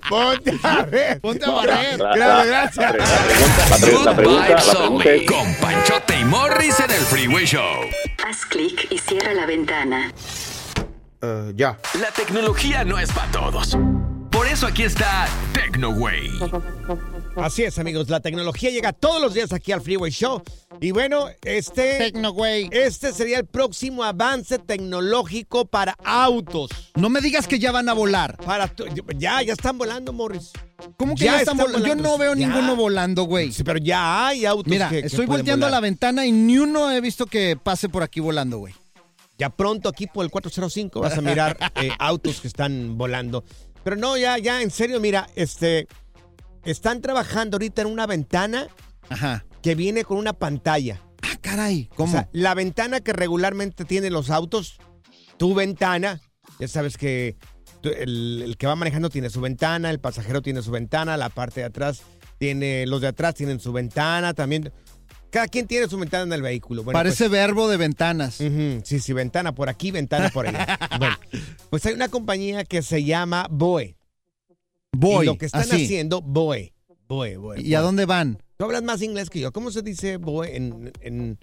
ponte 0.09 0.59
a 0.61 0.81
ver. 0.83 1.21
Ponte 1.21 1.45
a 1.45 1.51
barrer. 1.51 1.97
Gracias, 1.97 2.17
la- 2.17 2.45
gracias. 2.45 2.77
la 2.77 2.91
pregunta, 2.91 3.69
la 3.69 3.77
pregunta, 3.77 4.49
la 4.49 4.73
pregunta 4.73 5.09
es, 5.13 5.25
Con 5.31 5.55
Panchote 5.55 6.19
y 6.19 6.25
Morris 6.25 6.79
en 6.81 6.91
el 6.91 7.01
Freeway 7.01 7.45
Show. 7.45 7.81
Haz 8.27 8.45
clic 8.47 8.87
y 8.91 8.97
cierra 8.97 9.33
la 9.33 9.45
ventana. 9.45 10.11
ya. 11.55 11.77
La 12.01 12.11
tecnología 12.13 12.83
no 12.83 12.99
es 12.99 13.09
para 13.11 13.31
todos. 13.31 13.77
Por 14.31 14.47
eso 14.47 14.67
aquí 14.67 14.83
está 14.83 15.27
TecnoWay. 15.53 16.29
Así 17.37 17.63
es, 17.63 17.77
amigos. 17.79 18.09
La 18.09 18.21
tecnología 18.21 18.69
llega 18.71 18.93
todos 18.93 19.21
los 19.21 19.33
días 19.33 19.51
aquí 19.51 19.71
al 19.73 19.81
Freeway 19.81 20.09
Show. 20.09 20.41
Y 20.79 20.91
bueno, 20.91 21.27
este, 21.43 21.97
Tecno, 21.97 22.31
güey. 22.31 22.69
este 22.71 23.11
sería 23.13 23.39
el 23.39 23.45
próximo 23.45 24.03
avance 24.03 24.57
tecnológico 24.57 25.65
para 25.65 25.95
autos. 26.03 26.69
No 26.95 27.09
me 27.09 27.19
digas 27.19 27.47
que 27.47 27.59
ya 27.59 27.71
van 27.73 27.89
a 27.89 27.93
volar. 27.93 28.37
Para 28.37 28.67
tu- 28.69 28.85
ya, 29.17 29.41
ya 29.41 29.53
están 29.53 29.77
volando, 29.77 30.13
Morris. 30.13 30.51
¿Cómo 30.97 31.15
que 31.15 31.25
ya, 31.25 31.39
están 31.39 31.57
volando? 31.57 31.85
Yo 31.85 31.95
no 31.95 32.17
veo 32.17 32.35
Ya. 32.35 32.47
ninguno 32.47 32.75
volando, 32.77 33.23
güey. 33.23 33.51
Sí, 33.51 33.63
pero 33.63 33.79
ya 33.79 34.27
hay 34.27 34.45
autos 34.45 34.71
Mira, 34.71 34.89
que, 34.89 34.99
estoy 34.99 35.25
volteando 35.25 35.65
a 35.65 35.69
la 35.69 35.81
ventana 35.81 36.25
y 36.25 36.31
ni 36.31 36.57
uno 36.57 36.89
he 36.91 37.01
visto 37.01 37.25
que 37.25 37.57
pase 37.61 37.89
por 37.89 38.01
aquí 38.01 38.21
volando, 38.21 38.59
güey. 38.59 38.73
Ya 39.37 39.49
pronto 39.49 39.89
aquí 39.89 40.07
por 40.07 40.23
el 40.23 40.31
405 40.31 41.01
vas 41.01 41.17
a 41.17 41.21
mirar 41.21 41.57
eh, 41.75 41.89
autos 41.99 42.39
que 42.39 42.47
están 42.47 42.97
volando. 42.97 43.43
Pero 43.83 43.97
no, 43.97 44.17
ya, 44.17 44.37
ya, 44.37 44.61
en 44.61 44.71
serio, 44.71 44.99
mira, 45.01 45.27
este, 45.35 45.87
están 46.65 47.01
trabajando 47.01 47.55
ahorita 47.55 47.81
en 47.83 47.87
una 47.87 48.05
ventana 48.07 48.67
Ajá. 49.09 49.45
que 49.61 49.75
viene 49.75 50.03
con 50.03 50.17
una 50.17 50.33
pantalla. 50.33 51.01
Ah, 51.21 51.37
caray. 51.41 51.89
O 51.93 51.95
¿Cómo? 51.95 52.11
sea, 52.11 52.29
la 52.33 52.53
ventana 52.53 52.99
que 52.99 53.13
regularmente 53.13 53.85
tienen 53.85 54.13
los 54.13 54.29
autos, 54.29 54.77
tu 55.37 55.53
ventana, 55.53 56.21
ya 56.59 56.67
sabes 56.67 56.97
que 56.97 57.35
el, 57.83 58.41
el 58.43 58.57
que 58.57 58.67
va 58.67 58.75
manejando 58.75 59.09
tiene 59.09 59.29
su 59.29 59.41
ventana, 59.41 59.89
el 59.91 59.99
pasajero 59.99 60.41
tiene 60.41 60.61
su 60.61 60.71
ventana, 60.71 61.17
la 61.17 61.29
parte 61.29 61.61
de 61.61 61.67
atrás 61.67 62.01
tiene, 62.37 62.85
los 62.87 63.01
de 63.01 63.07
atrás 63.07 63.35
tienen 63.35 63.59
su 63.59 63.71
ventana 63.73 64.33
también. 64.33 64.71
Cada 65.29 65.47
quien 65.47 65.67
tiene 65.67 65.87
su 65.89 65.97
ventana 65.97 66.23
en 66.23 66.33
el 66.33 66.41
vehículo. 66.41 66.83
Bueno, 66.83 66.97
Parece 66.97 67.27
verbo 67.27 67.67
de 67.67 67.75
ventanas. 67.77 68.37
pues, 68.37 68.83
sí, 68.87 68.99
sí, 68.99 69.11
ventana 69.13 69.53
por 69.53 69.67
aquí, 69.67 69.91
ventana 69.91 70.29
por 70.29 70.47
allá. 70.47 70.79
bueno, 70.99 71.15
pues 71.69 71.85
hay 71.85 71.93
una 71.93 72.07
compañía 72.07 72.63
que 72.63 72.81
se 72.81 73.03
llama 73.03 73.47
Boe. 73.49 73.97
Voy. 74.95 75.25
Y 75.25 75.27
lo 75.27 75.37
que 75.37 75.45
están 75.45 75.61
así. 75.61 75.85
haciendo, 75.85 76.21
Boe. 76.21 76.73
Boe, 77.07 77.37
Boe. 77.37 77.61
¿Y 77.61 77.75
a 77.75 77.81
dónde 77.81 78.05
van? 78.05 78.37
Tú 78.57 78.65
hablas 78.65 78.83
más 78.83 79.01
inglés 79.01 79.29
que 79.29 79.39
yo. 79.39 79.51
¿Cómo 79.51 79.71
se 79.71 79.81
dice 79.81 80.17
Boe 80.17 80.55
en, 80.55 80.91
en, 81.01 81.37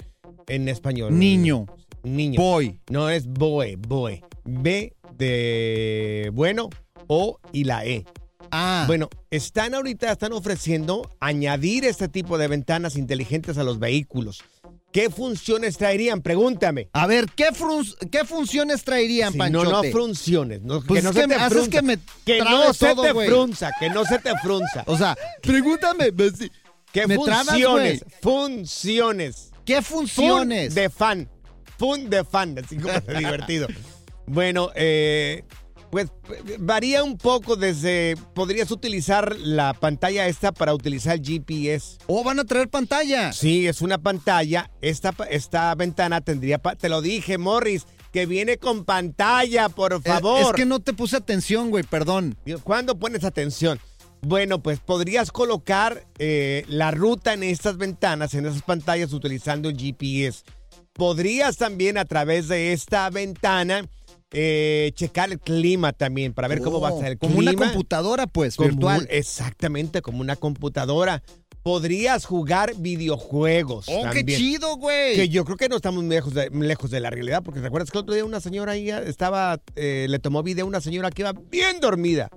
en 0.49 0.69
español? 0.69 1.19
Niño. 1.19 1.67
Niño. 2.03 2.41
Voy. 2.41 2.81
No 2.91 3.09
es 3.09 3.27
Boe, 3.27 3.77
Boe. 3.77 4.23
B 4.45 4.95
de 5.17 6.31
bueno, 6.33 6.71
O 7.07 7.39
y 7.53 7.65
la 7.65 7.85
E. 7.85 8.05
Ah. 8.51 8.85
Bueno, 8.87 9.09
están 9.31 9.75
ahorita, 9.75 10.11
están 10.13 10.33
ofreciendo 10.33 11.09
añadir 11.21 11.85
este 11.85 12.09
tipo 12.09 12.39
de 12.39 12.49
ventanas 12.49 12.97
inteligentes 12.97 13.57
a 13.57 13.65
los 13.65 13.79
vehículos. 13.79 14.43
¿Qué 14.93 15.09
funciones 15.11 15.79
traerían? 15.79 16.21
Pregúntame. 16.21 16.89
A 16.93 17.07
ver, 17.07 17.27
¿qué, 17.35 17.49
frun- 17.53 17.97
qué 18.11 18.25
funciones 18.25 18.85
traerían, 18.85 19.33
Sí, 19.33 19.39
Panchote? 19.39 19.71
no, 19.71 19.83
no 19.83 19.91
funciones. 19.91 20.61
No, 20.63 20.83
Pues 20.83 21.01
que 21.01 21.05
no 21.05 21.11
es 21.11 21.15
se 21.17 21.21
que 21.23 21.29
te 21.29 21.35
me- 21.35 21.35
haces 21.43 21.53
frunza. 21.59 21.71
que 21.71 21.83
me 21.83 21.99
Que 22.27 22.39
no 22.41 22.75
se 22.75 22.95
todo, 22.95 23.03
te 23.03 23.27
frunza, 23.27 23.71
que 23.81 23.89
no 23.91 24.05
se 24.05 24.19
te 24.19 24.37
frunza. 24.39 24.85
O 24.87 24.97
sea, 24.99 25.17
pregúntame. 25.43 26.13
¿Qué 26.93 27.07
me 27.07 27.17
trabas, 27.19 27.47
funciones? 27.49 28.05
funciones. 28.21 29.51
¿Qué 29.65 29.81
Fun 29.81 30.07
funciones? 30.07 30.75
de 30.75 30.91
fan. 30.91 31.29
Fun 31.79 32.11
de 32.11 32.25
fan, 32.25 32.59
así 32.63 32.77
como 32.77 32.93
divertido. 33.19 33.69
Bueno, 34.27 34.71
eh, 34.75 35.43
pues 35.93 36.09
varía 36.59 37.05
un 37.05 37.19
poco 37.19 37.55
desde. 37.55 38.17
Podrías 38.35 38.71
utilizar 38.71 39.37
la 39.39 39.75
pantalla 39.75 40.27
esta 40.27 40.51
para 40.51 40.73
utilizar 40.73 41.19
el 41.19 41.23
GPS. 41.23 41.99
¿O 42.07 42.25
van 42.25 42.41
a 42.41 42.45
traer 42.45 42.71
pantalla? 42.71 43.31
Sí, 43.35 43.69
es 43.69 43.83
una 43.83 43.99
pantalla. 43.99 44.71
Esta, 44.81 45.15
esta 45.29 45.75
ventana 45.75 46.23
tendría. 46.23 46.57
Te 46.57 46.89
lo 46.89 47.03
dije, 47.03 47.37
Morris, 47.37 47.85
que 48.11 48.25
viene 48.25 48.57
con 48.57 48.87
pantalla, 48.87 49.69
por 49.69 50.03
favor. 50.03 50.41
Es 50.41 50.53
que 50.53 50.65
no 50.65 50.81
te 50.81 50.95
puse 50.95 51.19
atención, 51.19 51.69
güey, 51.69 51.85
perdón. 51.85 52.39
¿Cuándo 52.63 52.99
pones 52.99 53.23
atención? 53.25 53.79
Bueno, 54.23 54.63
pues 54.63 54.81
podrías 54.81 55.31
colocar 55.31 56.07
eh, 56.19 56.65
la 56.69 56.91
ruta 56.91 57.35
en 57.35 57.43
estas 57.43 57.77
ventanas, 57.77 58.33
en 58.33 58.47
esas 58.47 58.63
pantallas, 58.63 59.13
utilizando 59.13 59.69
el 59.69 59.77
GPS. 59.77 60.43
Podrías 60.95 61.59
también 61.59 61.99
a 61.99 62.07
través 62.07 62.49
de 62.49 62.73
esta 62.73 63.11
ventana 63.11 63.87
eh, 64.33 64.93
checar 64.95 65.31
el 65.31 65.39
clima 65.39 65.93
también 65.93 66.33
para 66.33 66.49
ver 66.49 66.61
cómo 66.61 66.81
va 66.81 66.89
a 66.91 66.93
estar 66.93 67.11
el 67.11 67.17
Oh, 67.17 67.21
Como 67.21 67.37
clima. 67.37 67.53
una 67.53 67.67
computadora, 67.67 68.27
pues, 68.27 68.57
Como 68.57 68.71
virtual. 68.71 69.07
exactamente, 69.11 70.03
como 70.03 70.21
una 70.21 70.37
computadora. 70.37 71.23
Podrías 71.63 72.25
jugar 72.25 72.75
videojuegos. 72.77 73.87
¡Oh, 73.89 74.05
qué 74.13 74.25
chido, 74.25 74.77
güey! 74.79 75.15
Que 75.15 75.29
yo 75.29 75.45
creo 75.45 75.57
que 75.57 75.69
no 75.69 75.77
estamos 75.77 76.03
lejos 76.03 76.35
de, 76.35 76.51
lejos 76.51 76.91
de 76.91 76.99
la 76.99 77.09
realidad, 77.11 77.43
porque 77.45 77.61
recuerdas 77.61 77.91
que 77.91 77.99
el 77.99 78.03
otro 78.03 78.15
día 78.15 78.25
una 78.25 78.41
señora 78.41 78.73
ahí 78.73 78.91
estaba, 78.91 79.61
eh, 79.77 80.07
le 80.09 80.19
tomó 80.19 80.43
video 80.43 80.65
a 80.65 80.69
una 80.69 80.81
señora 80.81 81.11
que 81.11 81.23
iba 81.23 81.33
bien 81.51 81.79
dormida. 81.81 82.31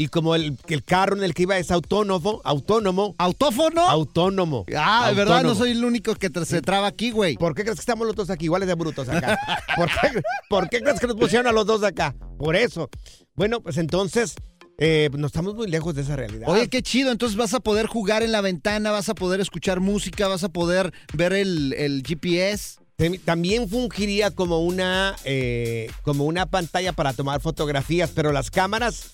Y 0.00 0.08
como 0.08 0.34
el, 0.34 0.56
el 0.68 0.82
carro 0.82 1.14
en 1.14 1.22
el 1.22 1.34
que 1.34 1.42
iba 1.42 1.58
es 1.58 1.70
autónomo, 1.70 2.40
autónomo, 2.42 3.14
¿Autófono? 3.18 3.82
autónomo. 3.82 4.64
ah, 4.74 5.08
de 5.10 5.14
verdad, 5.14 5.42
no 5.42 5.54
soy 5.54 5.72
el 5.72 5.84
único 5.84 6.14
que 6.14 6.30
te- 6.30 6.46
se 6.46 6.62
traba 6.62 6.86
aquí, 6.86 7.10
güey. 7.10 7.36
¿Por 7.36 7.54
qué 7.54 7.64
crees 7.64 7.76
que 7.76 7.80
estamos 7.82 8.06
los 8.06 8.16
dos 8.16 8.30
aquí 8.30 8.46
iguales 8.46 8.66
de 8.66 8.74
brutos 8.76 9.10
acá? 9.10 9.38
¿Por 9.76 9.88
qué, 9.88 10.22
por 10.48 10.68
qué 10.70 10.80
crees 10.80 11.00
que 11.00 11.06
nos 11.06 11.16
pusieron 11.16 11.46
a 11.48 11.52
los 11.52 11.66
dos 11.66 11.82
acá? 11.82 12.14
Por 12.38 12.56
eso. 12.56 12.88
Bueno, 13.34 13.60
pues 13.60 13.76
entonces, 13.76 14.36
eh, 14.78 15.10
no 15.12 15.26
estamos 15.26 15.54
muy 15.54 15.68
lejos 15.68 15.94
de 15.94 16.00
esa 16.00 16.16
realidad. 16.16 16.48
Oye, 16.48 16.68
qué 16.68 16.80
chido. 16.82 17.12
Entonces 17.12 17.36
vas 17.36 17.52
a 17.52 17.60
poder 17.60 17.84
jugar 17.86 18.22
en 18.22 18.32
la 18.32 18.40
ventana, 18.40 18.92
vas 18.92 19.10
a 19.10 19.14
poder 19.14 19.40
escuchar 19.40 19.80
música, 19.80 20.28
vas 20.28 20.44
a 20.44 20.48
poder 20.48 20.94
ver 21.12 21.34
el, 21.34 21.74
el 21.74 22.02
GPS. 22.06 22.78
También 23.26 23.68
fungiría 23.68 24.30
como 24.30 24.60
una, 24.60 25.14
eh, 25.24 25.90
como 26.04 26.24
una 26.24 26.46
pantalla 26.46 26.94
para 26.94 27.12
tomar 27.12 27.42
fotografías, 27.42 28.12
pero 28.14 28.32
las 28.32 28.50
cámaras 28.50 29.12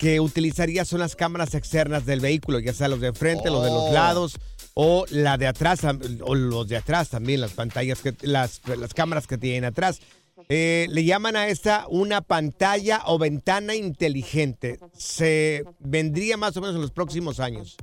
que 0.00 0.18
utilizaría 0.18 0.86
son 0.86 1.00
las 1.00 1.14
cámaras 1.14 1.54
externas 1.54 2.06
del 2.06 2.20
vehículo, 2.20 2.58
ya 2.58 2.72
sea 2.72 2.88
los 2.88 3.02
de 3.02 3.12
frente, 3.12 3.50
los 3.50 3.62
de 3.62 3.68
los 3.68 3.90
Oh. 3.90 3.92
lados 3.92 4.38
o 4.72 5.04
la 5.10 5.36
de 5.36 5.46
atrás, 5.46 5.80
o 6.22 6.34
los 6.34 6.68
de 6.68 6.78
atrás 6.78 7.10
también, 7.10 7.42
las 7.42 7.52
pantallas, 7.52 8.00
que, 8.00 8.14
las, 8.22 8.62
las 8.78 8.94
cámaras 8.94 9.26
que 9.26 9.36
tienen 9.36 9.66
atrás. 9.66 10.00
Eh, 10.48 10.86
le 10.88 11.04
llaman 11.04 11.36
a 11.36 11.48
esta 11.48 11.84
una 11.90 12.22
pantalla 12.22 13.02
o 13.04 13.18
ventana 13.18 13.74
inteligente. 13.74 14.78
Se 14.96 15.64
vendría 15.80 16.38
más 16.38 16.56
o 16.56 16.62
menos 16.62 16.76
en 16.76 16.80
los 16.80 16.92
próximos 16.92 17.38
años. 17.38 17.76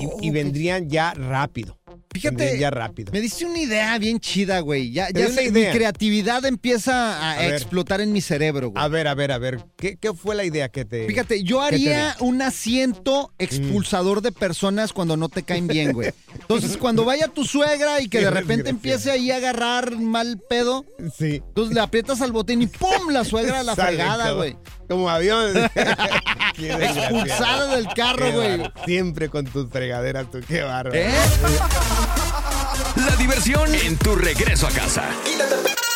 Y, 0.00 0.28
y 0.28 0.30
vendrían 0.30 0.88
ya 0.88 1.12
rápido. 1.12 1.76
Fíjate, 2.14 2.58
ya 2.58 2.70
rápido. 2.70 3.12
Me 3.12 3.20
diste 3.20 3.44
una 3.44 3.58
idea 3.58 3.98
bien 3.98 4.20
chida, 4.20 4.60
güey. 4.60 4.92
Ya, 4.92 5.08
ya 5.10 5.28
sé, 5.28 5.50
mi 5.50 5.66
creatividad 5.66 6.44
empieza 6.44 7.30
a, 7.30 7.48
explotar 7.48 8.00
en 8.00 8.12
mi 8.12 8.20
cerebro, 8.20 8.70
güey. 8.70 8.82
A 8.82 8.86
ver, 8.86 9.08
a 9.08 9.14
ver, 9.14 9.32
a 9.32 9.38
ver. 9.38 9.64
¿Qué, 9.76 9.96
qué 9.96 10.14
fue 10.14 10.36
la 10.36 10.44
idea 10.44 10.68
que 10.68 10.84
te. 10.84 11.08
Fíjate, 11.08 11.42
yo 11.42 11.60
¿qué 11.64 11.70
te 11.70 11.74
haría 11.74 12.16
un 12.20 12.40
asiento 12.40 13.32
expulsador 13.38 14.22
de 14.22 14.30
personas 14.30 14.92
cuando 14.92 15.16
no 15.16 15.28
te 15.28 15.42
caen 15.42 15.66
bien, 15.66 15.92
güey. 15.92 16.12
Entonces, 16.34 16.76
cuando 16.76 17.04
vaya 17.04 17.26
tu 17.26 17.44
suegra 17.44 18.00
y 18.00 18.08
que 18.08 18.20
de 18.20 18.30
repente 18.30 18.70
empiece 18.70 19.10
ahí 19.10 19.32
a 19.32 19.36
agarrar 19.36 19.96
mal 19.96 20.40
pedo, 20.48 20.84
Sí. 21.18 21.42
entonces 21.46 21.74
le 21.74 21.80
aprietas 21.80 22.22
al 22.22 22.30
botón 22.30 22.62
y 22.62 22.68
¡pum! 22.68 23.10
La 23.10 23.24
suegra 23.24 23.60
a 23.60 23.62
la 23.64 23.74
Sale 23.74 23.96
fregada, 23.96 24.30
güey. 24.32 24.56
Como 24.88 25.08
avión. 25.08 25.56
Expulsada 26.58 27.74
del 27.76 27.88
carro, 27.94 28.32
güey. 28.32 28.62
Siempre 28.84 29.28
con 29.28 29.46
tus 29.46 29.70
fregaderas, 29.70 30.30
tú. 30.30 30.40
Qué 30.46 30.62
bárbaro. 30.62 30.94
¿Eh? 30.94 31.10
La 32.96 33.16
diversión 33.16 33.74
en 33.74 33.96
tu 33.96 34.14
regreso 34.14 34.66
a 34.66 34.70
casa. 34.70 35.10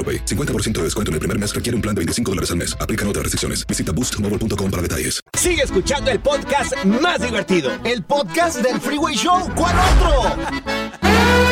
AroPay. 0.00 0.24
50% 0.24 0.78
de 0.78 0.84
descuento 0.84 1.10
en 1.10 1.14
el 1.14 1.20
primer 1.20 1.38
mes 1.38 1.54
requiere 1.54 1.76
un 1.76 1.82
plan 1.82 1.94
de 1.94 2.00
25 2.00 2.30
dólares 2.30 2.50
al 2.50 2.56
mes. 2.56 2.74
Aplican 2.80 3.06
otras 3.06 3.24
restricciones. 3.24 3.66
Visita 3.66 3.92
boostmobile.com 3.92 4.70
para 4.70 4.82
detalles. 4.82 5.20
Sigue 5.36 5.62
escuchando 5.62 6.10
el 6.10 6.20
podcast 6.20 6.72
más 6.84 7.20
divertido. 7.20 7.70
El 7.84 8.02
podcast 8.02 8.62
del 8.62 8.80
Freeway 8.80 9.14
Show. 9.14 9.50
¿Cuál 9.54 9.76
otro? 9.78 11.49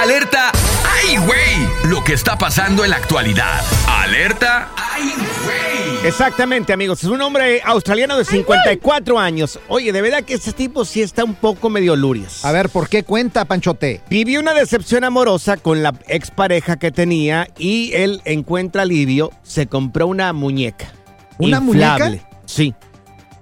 Alerta, 0.00 0.52
¡ay, 0.84 1.16
güey! 1.16 1.90
Lo 1.90 2.04
que 2.04 2.12
está 2.12 2.38
pasando 2.38 2.84
en 2.84 2.90
la 2.90 2.96
actualidad. 2.98 3.60
Alerta, 3.88 4.70
¡ay, 4.76 5.12
güey! 5.44 6.06
Exactamente, 6.06 6.72
amigos. 6.72 7.02
Es 7.02 7.10
un 7.10 7.20
hombre 7.20 7.60
australiano 7.64 8.16
de 8.16 8.24
54 8.24 9.18
años. 9.18 9.58
Oye, 9.66 9.92
de 9.92 10.00
verdad 10.00 10.22
que 10.22 10.34
este 10.34 10.52
tipo 10.52 10.84
sí 10.84 11.02
está 11.02 11.24
un 11.24 11.34
poco 11.34 11.68
medio 11.68 11.96
lurias. 11.96 12.44
A 12.44 12.52
ver, 12.52 12.68
¿por 12.68 12.88
qué 12.88 13.02
cuenta, 13.02 13.44
Panchote? 13.44 14.00
Vivió 14.08 14.38
una 14.38 14.54
decepción 14.54 15.02
amorosa 15.02 15.56
con 15.56 15.82
la 15.82 15.92
expareja 16.06 16.78
que 16.78 16.92
tenía 16.92 17.48
y 17.58 17.90
él 17.94 18.22
encuentra 18.24 18.82
alivio. 18.82 19.32
Se 19.42 19.66
compró 19.66 20.06
una 20.06 20.32
muñeca. 20.32 20.92
¿Una 21.38 21.58
inflable. 21.58 22.04
muñeca? 22.04 22.28
Sí. 22.46 22.72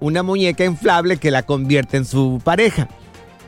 Una 0.01 0.23
muñeca 0.23 0.64
inflable 0.64 1.19
que 1.19 1.31
la 1.31 1.42
convierte 1.42 1.99
en 1.99 2.07
su 2.07 2.40
pareja. 2.42 2.88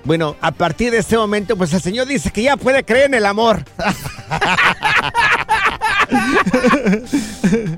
Bueno, 0.05 0.37
a 0.41 0.53
partir 0.53 0.91
de 0.91 0.99
este 0.99 1.17
momento, 1.17 1.57
pues 1.57 1.73
el 1.75 1.83
señor 1.83 2.07
dice 2.07 2.31
que 2.31 2.43
ya 2.43 2.57
puede 2.57 2.85
creer 2.85 3.07
en 3.07 3.15
el 3.15 3.27
amor. 3.27 3.65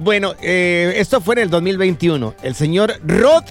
bueno, 0.00 0.34
eh, 0.40 0.94
esto 0.96 1.20
fue 1.20 1.34
en 1.36 1.42
el 1.42 1.50
2021. 1.50 2.34
El 2.42 2.54
señor 2.54 3.00
Roth 3.04 3.50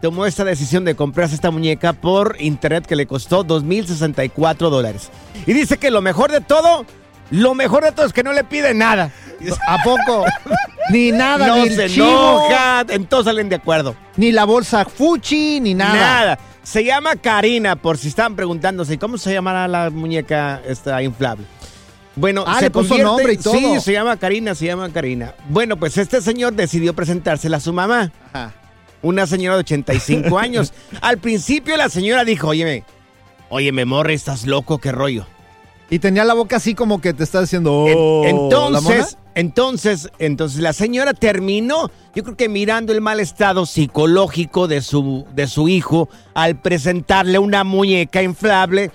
tomó 0.00 0.26
esta 0.26 0.44
decisión 0.44 0.84
de 0.84 0.94
comprarse 0.94 1.34
esta 1.34 1.50
muñeca 1.50 1.92
por 1.92 2.36
internet 2.40 2.86
que 2.86 2.96
le 2.96 3.06
costó 3.06 3.44
2.064 3.44 4.70
dólares. 4.70 5.10
Y 5.46 5.52
dice 5.52 5.78
que 5.78 5.90
lo 5.90 6.00
mejor 6.00 6.30
de 6.30 6.40
todo, 6.40 6.86
lo 7.30 7.54
mejor 7.54 7.84
de 7.84 7.92
todo 7.92 8.06
es 8.06 8.12
que 8.12 8.22
no 8.22 8.32
le 8.32 8.44
pide 8.44 8.74
nada. 8.74 9.10
¿A 9.66 9.78
poco? 9.82 10.24
Ni 10.90 11.12
nada, 11.12 11.46
no 11.46 11.64
ni 11.64 11.70
se 11.70 11.86
enoja, 11.86 12.84
entonces 12.88 13.26
salen 13.26 13.48
de 13.48 13.54
acuerdo. 13.54 13.94
ni 14.16 14.32
la 14.32 14.44
bolsa 14.44 14.84
Fuchi, 14.84 15.60
ni 15.60 15.72
nada. 15.72 15.94
Nada. 15.94 16.38
Se 16.62 16.84
llama 16.84 17.16
Karina, 17.16 17.76
por 17.76 17.96
si 17.98 18.08
estaban 18.08 18.36
preguntándose, 18.36 18.98
¿cómo 18.98 19.18
se 19.18 19.32
llamará 19.32 19.66
la 19.66 19.90
muñeca 19.90 20.60
esta 20.66 21.02
inflable? 21.02 21.44
Bueno, 22.16 22.44
Ah, 22.46 22.56
se 22.58 22.66
le 22.66 22.70
puso 22.70 22.98
nombre 22.98 23.32
y 23.32 23.36
todo. 23.38 23.54
Sí, 23.54 23.80
se 23.80 23.92
llama 23.92 24.16
Karina, 24.16 24.54
se 24.54 24.66
llama 24.66 24.90
Karina. 24.92 25.34
Bueno, 25.48 25.76
pues 25.78 25.96
este 25.96 26.20
señor 26.20 26.52
decidió 26.52 26.94
presentársela 26.94 27.56
a 27.56 27.60
su 27.60 27.72
mamá, 27.72 28.12
Ajá. 28.32 28.52
una 29.00 29.26
señora 29.26 29.56
de 29.56 29.60
85 29.60 30.38
años. 30.38 30.72
Al 31.00 31.18
principio 31.18 31.76
la 31.76 31.88
señora 31.88 32.24
dijo, 32.24 32.48
óyeme, 32.48 32.84
óyeme, 33.48 33.84
morre, 33.84 34.14
estás 34.14 34.46
loco, 34.46 34.78
qué 34.78 34.92
rollo. 34.92 35.26
Y 35.90 35.98
tenía 35.98 36.24
la 36.24 36.34
boca 36.34 36.56
así 36.56 36.74
como 36.74 37.00
que 37.00 37.12
te 37.12 37.24
está 37.24 37.40
diciendo. 37.40 37.84
En- 37.88 37.96
"Oh", 37.98 38.70
¿la 38.70 38.80
mona? 38.80 38.94
entonces, 38.96 39.18
entonces, 39.34 40.08
entonces 40.18 40.60
la 40.60 40.72
señora 40.72 41.14
terminó, 41.14 41.90
yo 42.14 42.22
creo 42.22 42.36
que 42.36 42.48
mirando 42.48 42.92
el 42.92 43.00
mal 43.00 43.18
estado 43.20 43.66
psicológico 43.66 44.68
de 44.68 44.82
su, 44.82 45.26
de 45.34 45.46
su 45.48 45.68
hijo 45.68 46.08
al 46.34 46.60
presentarle 46.60 47.38
una 47.38 47.64
muñeca 47.64 48.22
inflable. 48.22 48.90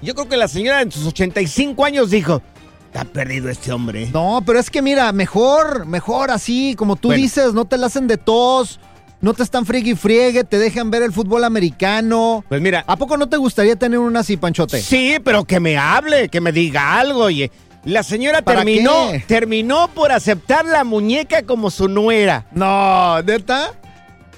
Yo 0.00 0.14
creo 0.14 0.28
que 0.28 0.36
la 0.36 0.48
señora 0.48 0.80
en 0.82 0.90
sus 0.90 1.06
85 1.06 1.84
años 1.84 2.10
dijo, 2.10 2.42
está 2.86 3.04
perdido 3.04 3.48
este 3.50 3.70
hombre. 3.72 4.08
No, 4.12 4.42
pero 4.44 4.58
es 4.58 4.70
que 4.70 4.82
mira, 4.82 5.12
mejor, 5.12 5.86
mejor 5.86 6.30
así, 6.30 6.74
como 6.76 6.96
tú 6.96 7.08
Bueno. 7.08 7.22
dices, 7.22 7.52
no 7.54 7.66
te 7.66 7.76
la 7.78 7.86
hacen 7.86 8.06
de 8.08 8.16
tos, 8.16 8.80
no 9.22 9.32
te 9.32 9.42
están 9.42 9.64
friegue 9.64 9.92
y 9.92 9.94
friegue, 9.94 10.44
te 10.44 10.58
dejan 10.58 10.90
ver 10.90 11.02
el 11.02 11.12
fútbol 11.12 11.44
americano. 11.44 12.44
Pues 12.48 12.60
mira, 12.60 12.84
¿A 12.86 12.96
poco 12.96 13.16
no 13.16 13.28
te 13.28 13.38
gustaría 13.38 13.76
tener 13.76 13.98
una 13.98 14.20
así, 14.20 14.36
Panchote? 14.36 14.82
sí, 14.82 15.16
pero 15.24 15.44
que 15.44 15.58
me 15.60 15.78
hable, 15.78 16.28
que 16.28 16.40
me 16.42 16.52
diga 16.52 16.98
algo, 16.98 17.20
oye. 17.20 17.50
La 17.84 18.02
señora 18.04 18.42
¿Para 18.42 18.58
terminó, 18.58 19.10
qué? 19.10 19.20
terminó 19.26 19.88
por 19.88 20.12
aceptar 20.12 20.64
la 20.64 20.84
muñeca 20.84 21.42
como 21.42 21.68
su 21.70 21.88
nuera. 21.88 22.46
No, 22.52 23.20
¿neta? 23.22 23.72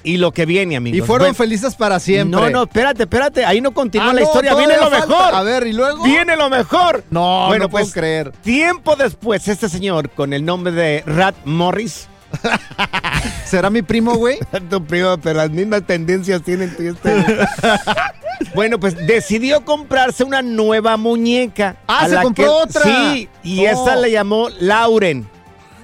Y 0.03 0.17
lo 0.17 0.31
que 0.31 0.45
viene, 0.45 0.75
amigos. 0.75 0.97
Y 0.97 1.01
fueron 1.01 1.25
Bueno, 1.29 1.35
felices 1.35 1.75
para 1.75 1.99
siempre. 1.99 2.39
No, 2.39 2.49
no, 2.49 2.63
espérate, 2.63 3.03
espérate. 3.03 3.43
Ahí 3.45 3.61
no 3.61 3.71
continúa 3.71 4.09
Ah, 4.11 4.13
la 4.13 4.21
no, 4.21 4.27
historia. 4.27 4.53
Viene 4.55 4.75
lo 4.77 4.89
falta. 4.89 5.07
mejor. 5.07 5.35
A 5.35 5.41
ver, 5.43 5.65
¿y 5.67 5.73
luego? 5.73 6.03
Viene 6.03 6.35
lo 6.35 6.49
mejor. 6.49 7.03
No, 7.09 7.47
bueno, 7.47 7.65
no 7.65 7.69
puedo 7.69 7.85
pues, 7.85 7.93
creer. 7.93 8.31
Tiempo 8.43 8.95
después, 8.95 9.47
este 9.47 9.67
señor 9.69 10.09
con 10.11 10.33
el 10.33 10.43
nombre 10.45 10.71
de 10.73 11.03
Rat 11.07 11.35
Morris. 11.45 12.07
¿Será 13.45 13.69
mi 13.69 13.81
primo, 13.81 14.15
güey? 14.15 14.39
tu 14.69 14.83
primo, 14.83 15.17
pero 15.17 15.37
las 15.39 15.49
mismas 15.49 15.85
tendencias 15.85 16.41
tienen 16.41 16.75
tú 16.75 16.83
y 16.83 16.87
este. 16.87 17.23
bueno, 18.55 18.79
pues 18.79 18.95
decidió 19.07 19.63
comprarse 19.63 20.23
una 20.23 20.41
nueva 20.41 20.97
muñeca. 20.97 21.77
Ah, 21.87 22.07
se 22.07 22.15
la 22.15 22.21
compró 22.23 22.43
que- 22.45 22.49
otra. 22.49 22.81
Sí, 22.83 23.29
y 23.43 23.65
Oh. 23.65 23.69
esa 23.69 23.95
le 23.95 24.11
llamó 24.11 24.49
Lauren. 24.59 25.27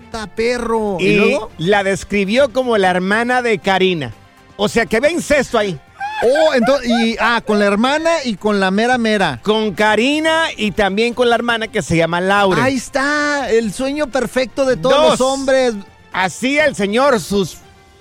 ¡Anda, 0.05 0.27
perro! 0.27 0.97
¿Y, 0.99 1.05
Y, 1.07 1.15
luego? 1.17 1.51
la 1.57 1.83
describió 1.83 2.51
como 2.51 2.77
la 2.77 2.89
hermana 2.89 3.41
de 3.41 3.59
Karina. 3.59 4.11
O 4.57 4.67
sea 4.67 4.85
que 4.85 4.99
ve 4.99 5.11
incesto 5.11 5.57
ahí. 5.57 5.79
Oh, 6.23 6.53
entonces, 6.53 6.87
y, 6.87 7.15
ah, 7.19 7.41
con 7.43 7.57
la 7.57 7.65
hermana 7.65 8.11
y 8.23 8.35
con 8.35 8.59
la 8.59 8.69
mera 8.69 8.99
mera. 8.99 9.39
Con 9.41 9.73
Karina 9.73 10.43
y 10.55 10.69
también 10.71 11.15
con 11.15 11.29
la 11.29 11.35
hermana 11.35 11.67
que 11.67 11.81
se 11.81 11.97
llama 11.97 12.21
Lauren. 12.21 12.63
Ahí 12.63 12.75
está, 12.75 13.49
el 13.49 13.73
sueño 13.73 14.05
perfecto 14.07 14.65
de 14.65 14.77
todos 14.77 14.95
Dos. 14.95 15.09
los 15.19 15.21
hombres. 15.21 15.73
Así 16.11 16.57
el 16.57 16.75
señor, 16.75 17.19
sus 17.19 17.57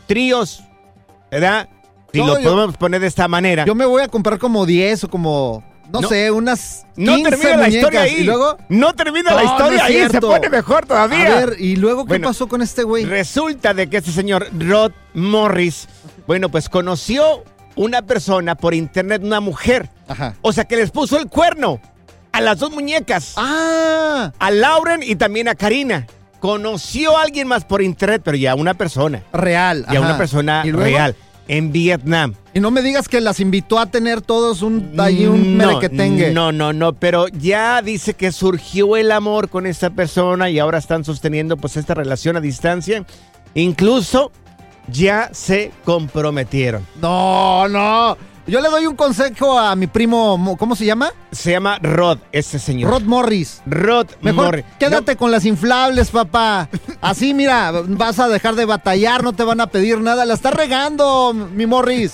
tríos, 0.06 0.62
¿verdad? 1.30 1.68
Si 2.12 2.18
No, 2.18 2.26
lo 2.26 2.40
yo- 2.40 2.50
podemos 2.52 2.76
poner 2.76 3.00
de 3.00 3.06
esta 3.06 3.28
manera. 3.28 3.64
Yo 3.64 3.74
me 3.74 3.86
voy 3.86 4.02
a 4.02 4.08
comprar 4.08 4.38
como 4.38 4.66
10 4.66 5.04
o 5.04 5.08
como 5.10 5.62
no, 5.92 6.02
sé, 6.02 6.30
unas 6.30 6.86
No 6.96 7.14
15 7.16 7.30
termina 7.30 7.56
la 7.56 7.68
historia 7.68 8.00
ahí. 8.02 8.14
Y 8.20 8.22
luego... 8.24 8.56
No 8.68 8.92
termina 8.94 9.32
la 9.34 9.42
No, 9.42 9.50
historia 9.52 9.78
no 9.78 9.84
ahí. 9.84 10.08
Se 10.10 10.20
pone 10.20 10.48
mejor 10.48 10.86
todavía. 10.86 11.26
A 11.38 11.46
ver, 11.46 11.56
¿y 11.60 11.76
luego 11.76 12.04
qué 12.06 12.18
pasó 12.20 12.48
con 12.48 12.62
este 12.62 12.82
güey? 12.84 13.04
Resulta 13.04 13.74
de 13.74 13.88
que 13.88 13.96
este 13.98 14.10
señor 14.12 14.48
Rod 14.58 14.92
Morris, 15.14 15.88
bueno, 16.26 16.48
pues 16.48 16.68
conoció 16.68 17.44
una 17.76 18.02
persona 18.02 18.54
por 18.56 18.74
internet, 18.74 19.22
una 19.24 19.40
mujer. 19.40 19.88
Ajá. 20.08 20.34
O 20.42 20.52
sea, 20.52 20.64
que 20.64 20.76
les 20.76 20.90
puso 20.90 21.16
el 21.18 21.26
cuerno 21.28 21.80
a 22.32 22.40
las 22.40 22.58
dos 22.58 22.70
muñecas. 22.72 23.34
Ah, 23.36 24.32
A 24.38 24.50
Lauren 24.50 25.02
y 25.04 25.16
también 25.16 25.48
a 25.48 25.54
Karina. 25.56 26.06
Conoció 26.40 27.16
a 27.16 27.22
alguien 27.22 27.46
más 27.46 27.64
por 27.64 27.82
internet, 27.82 28.22
pero 28.24 28.36
ya 28.36 28.54
una 28.54 28.74
persona. 28.74 29.22
real. 29.32 29.84
Ya 29.86 29.98
ajá. 29.98 30.08
una 30.08 30.18
persona 30.18 30.62
¿Y 30.64 30.70
luego? 30.72 30.84
real. 30.84 31.16
En 31.48 31.72
Vietnam. 31.72 32.34
Y 32.54 32.60
no 32.60 32.70
me 32.70 32.80
digas 32.80 33.08
que 33.08 33.20
las 33.20 33.40
invitó 33.40 33.78
a 33.80 33.86
tener 33.86 34.20
todos 34.22 34.62
un, 34.62 34.94
ahí 34.98 35.26
un 35.26 35.58
no, 35.58 35.66
merequetengue. 35.66 36.30
no, 36.32 36.52
no, 36.52 36.72
no, 36.72 36.92
pero 36.92 37.26
ya 37.28 37.82
dice 37.82 38.14
que 38.14 38.30
surgió 38.30 38.96
el 38.96 39.10
amor 39.10 39.48
con 39.48 39.66
esta 39.66 39.90
persona 39.90 40.48
y 40.48 40.58
ahora 40.60 40.78
están 40.78 41.04
sosteniendo 41.04 41.56
pues 41.56 41.76
esta 41.76 41.94
relación 41.94 42.36
a 42.36 42.40
distancia. 42.40 43.04
Incluso 43.54 44.30
ya 44.88 45.30
se 45.32 45.72
comprometieron. 45.84 46.86
No, 47.00 47.66
no. 47.68 48.16
Yo 48.50 48.60
le 48.60 48.68
doy 48.68 48.86
un 48.86 48.96
consejo 48.96 49.56
a 49.58 49.76
mi 49.76 49.86
primo, 49.86 50.36
Mo- 50.36 50.56
¿cómo 50.56 50.74
se 50.74 50.84
llama? 50.84 51.12
Se 51.30 51.52
llama 51.52 51.78
Rod, 51.80 52.18
este 52.32 52.58
señor. 52.58 52.90
Rod 52.90 53.02
Morris. 53.02 53.62
Rod 53.64 54.08
Mejor 54.22 54.44
Morris. 54.46 54.64
quédate 54.78 55.14
con 55.16 55.30
las 55.30 55.44
inflables, 55.44 56.10
papá. 56.10 56.68
Así, 57.00 57.32
mira, 57.32 57.70
vas 57.86 58.18
a 58.18 58.28
dejar 58.28 58.56
de 58.56 58.64
batallar, 58.64 59.22
no 59.22 59.32
te 59.34 59.44
van 59.44 59.60
a 59.60 59.68
pedir 59.68 60.00
nada. 60.00 60.24
La 60.24 60.34
estás 60.34 60.52
regando, 60.54 61.32
mi 61.32 61.66
Morris. 61.66 62.12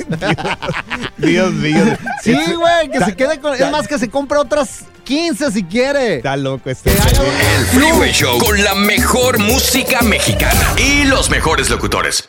Dios 1.16 1.52
mío. 1.54 1.96
Sí, 2.22 2.34
güey, 2.54 2.90
que 2.90 2.98
ta- 2.98 3.06
se 3.06 3.16
quede 3.16 3.40
con... 3.40 3.54
Es 3.54 3.70
más, 3.70 3.88
que 3.88 3.98
se 3.98 4.10
compre 4.10 4.36
otras 4.38 4.84
15 5.04 5.50
si 5.52 5.64
quiere. 5.64 6.16
Está 6.16 6.36
loco 6.36 6.68
este. 6.68 6.90
El 6.90 7.66
Freeway 7.66 8.12
Show 8.12 8.38
con 8.38 8.62
la 8.62 8.74
mejor 8.74 9.38
música 9.38 10.02
mexicana 10.02 10.74
y 10.76 11.04
los 11.04 11.30
mejores 11.30 11.70
locutores. 11.70 12.28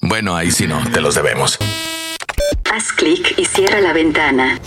Bueno, 0.00 0.36
ahí 0.36 0.50
sí 0.50 0.66
no, 0.66 0.82
te 0.90 1.00
los 1.00 1.14
debemos. 1.14 1.58
Clic 3.02 3.34
y 3.36 3.44
cierra 3.44 3.80
la 3.80 3.92
ventana. 3.92 4.60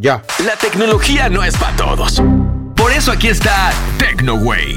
ya. 0.00 0.22
La 0.44 0.54
tecnología 0.60 1.30
no 1.30 1.42
es 1.42 1.56
para 1.56 1.74
todos. 1.74 2.20
Por 2.76 2.92
eso 2.92 3.10
aquí 3.10 3.28
está 3.28 3.72
TecnoWay. 3.98 4.74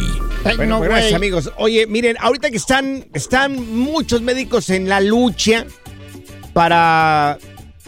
Bueno, 0.55 0.77
pues, 0.77 0.89
gracias 0.89 1.13
amigos. 1.15 1.51
Oye, 1.57 1.86
miren, 1.86 2.15
ahorita 2.21 2.49
que 2.49 2.55
están, 2.55 3.05
están 3.13 3.75
muchos 3.77 4.21
médicos 4.21 4.69
en 4.69 4.88
la 4.88 5.01
lucha 5.01 5.65
para, 6.53 7.39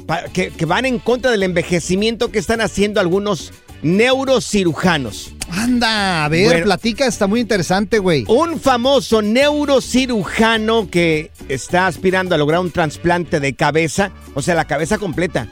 para- 0.06 0.28
que, 0.28 0.50
que 0.50 0.66
van 0.66 0.84
en 0.86 1.00
contra 1.00 1.32
del 1.32 1.44
envejecimiento 1.44 2.30
que 2.30 2.40
están 2.40 2.60
haciendo 2.60 3.00
algunos 3.00 3.54
neurocirujanos. 3.82 5.32
Anda, 5.52 6.26
a 6.26 6.30
ver, 6.30 6.46
Bueno. 6.48 6.64
platica, 6.66 7.06
está 7.06 7.28
muy 7.28 7.40
interesante, 7.40 8.00
güey. 8.00 8.26
Un 8.28 8.60
famoso 8.60 9.22
neurocirujano 9.22 10.90
que 10.90 11.32
está 11.50 11.88
aspirando 11.88 12.34
a 12.36 12.38
lograr 12.38 12.60
un 12.62 12.72
trasplante 12.72 13.40
de 13.40 13.54
cabeza, 13.56 14.12
o 14.34 14.42
sea, 14.42 14.56
la 14.56 14.66
cabeza 14.66 14.98
completa. 14.98 15.48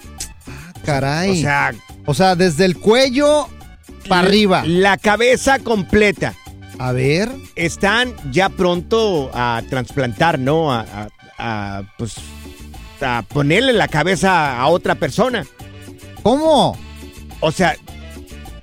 Caray. 0.86 1.32
O 1.32 1.36
sea, 1.42 1.74
O 2.06 2.14
sea, 2.14 2.36
desde 2.36 2.66
el 2.66 2.78
cuello 2.78 3.48
para 4.10 4.28
arriba. 4.28 4.64
La 4.66 4.98
cabeza 4.98 5.60
completa. 5.60 6.34
A 6.80 6.92
ver. 6.92 7.30
Están 7.56 8.14
ya 8.32 8.50
pronto 8.50 9.30
a 9.34 9.62
trasplantar, 9.70 10.40
¿no? 10.40 10.74
A, 10.74 10.82
a- 10.82 11.08
a, 11.38 11.84
pues, 11.98 12.16
a 13.02 13.24
ponerle 13.28 13.74
la 13.74 13.88
cabeza 13.88 14.60
a 14.60 14.68
otra 14.68 14.96
persona. 14.96 15.46
¿Cómo? 16.24 16.78
O 17.40 17.52
sea, 17.52 17.76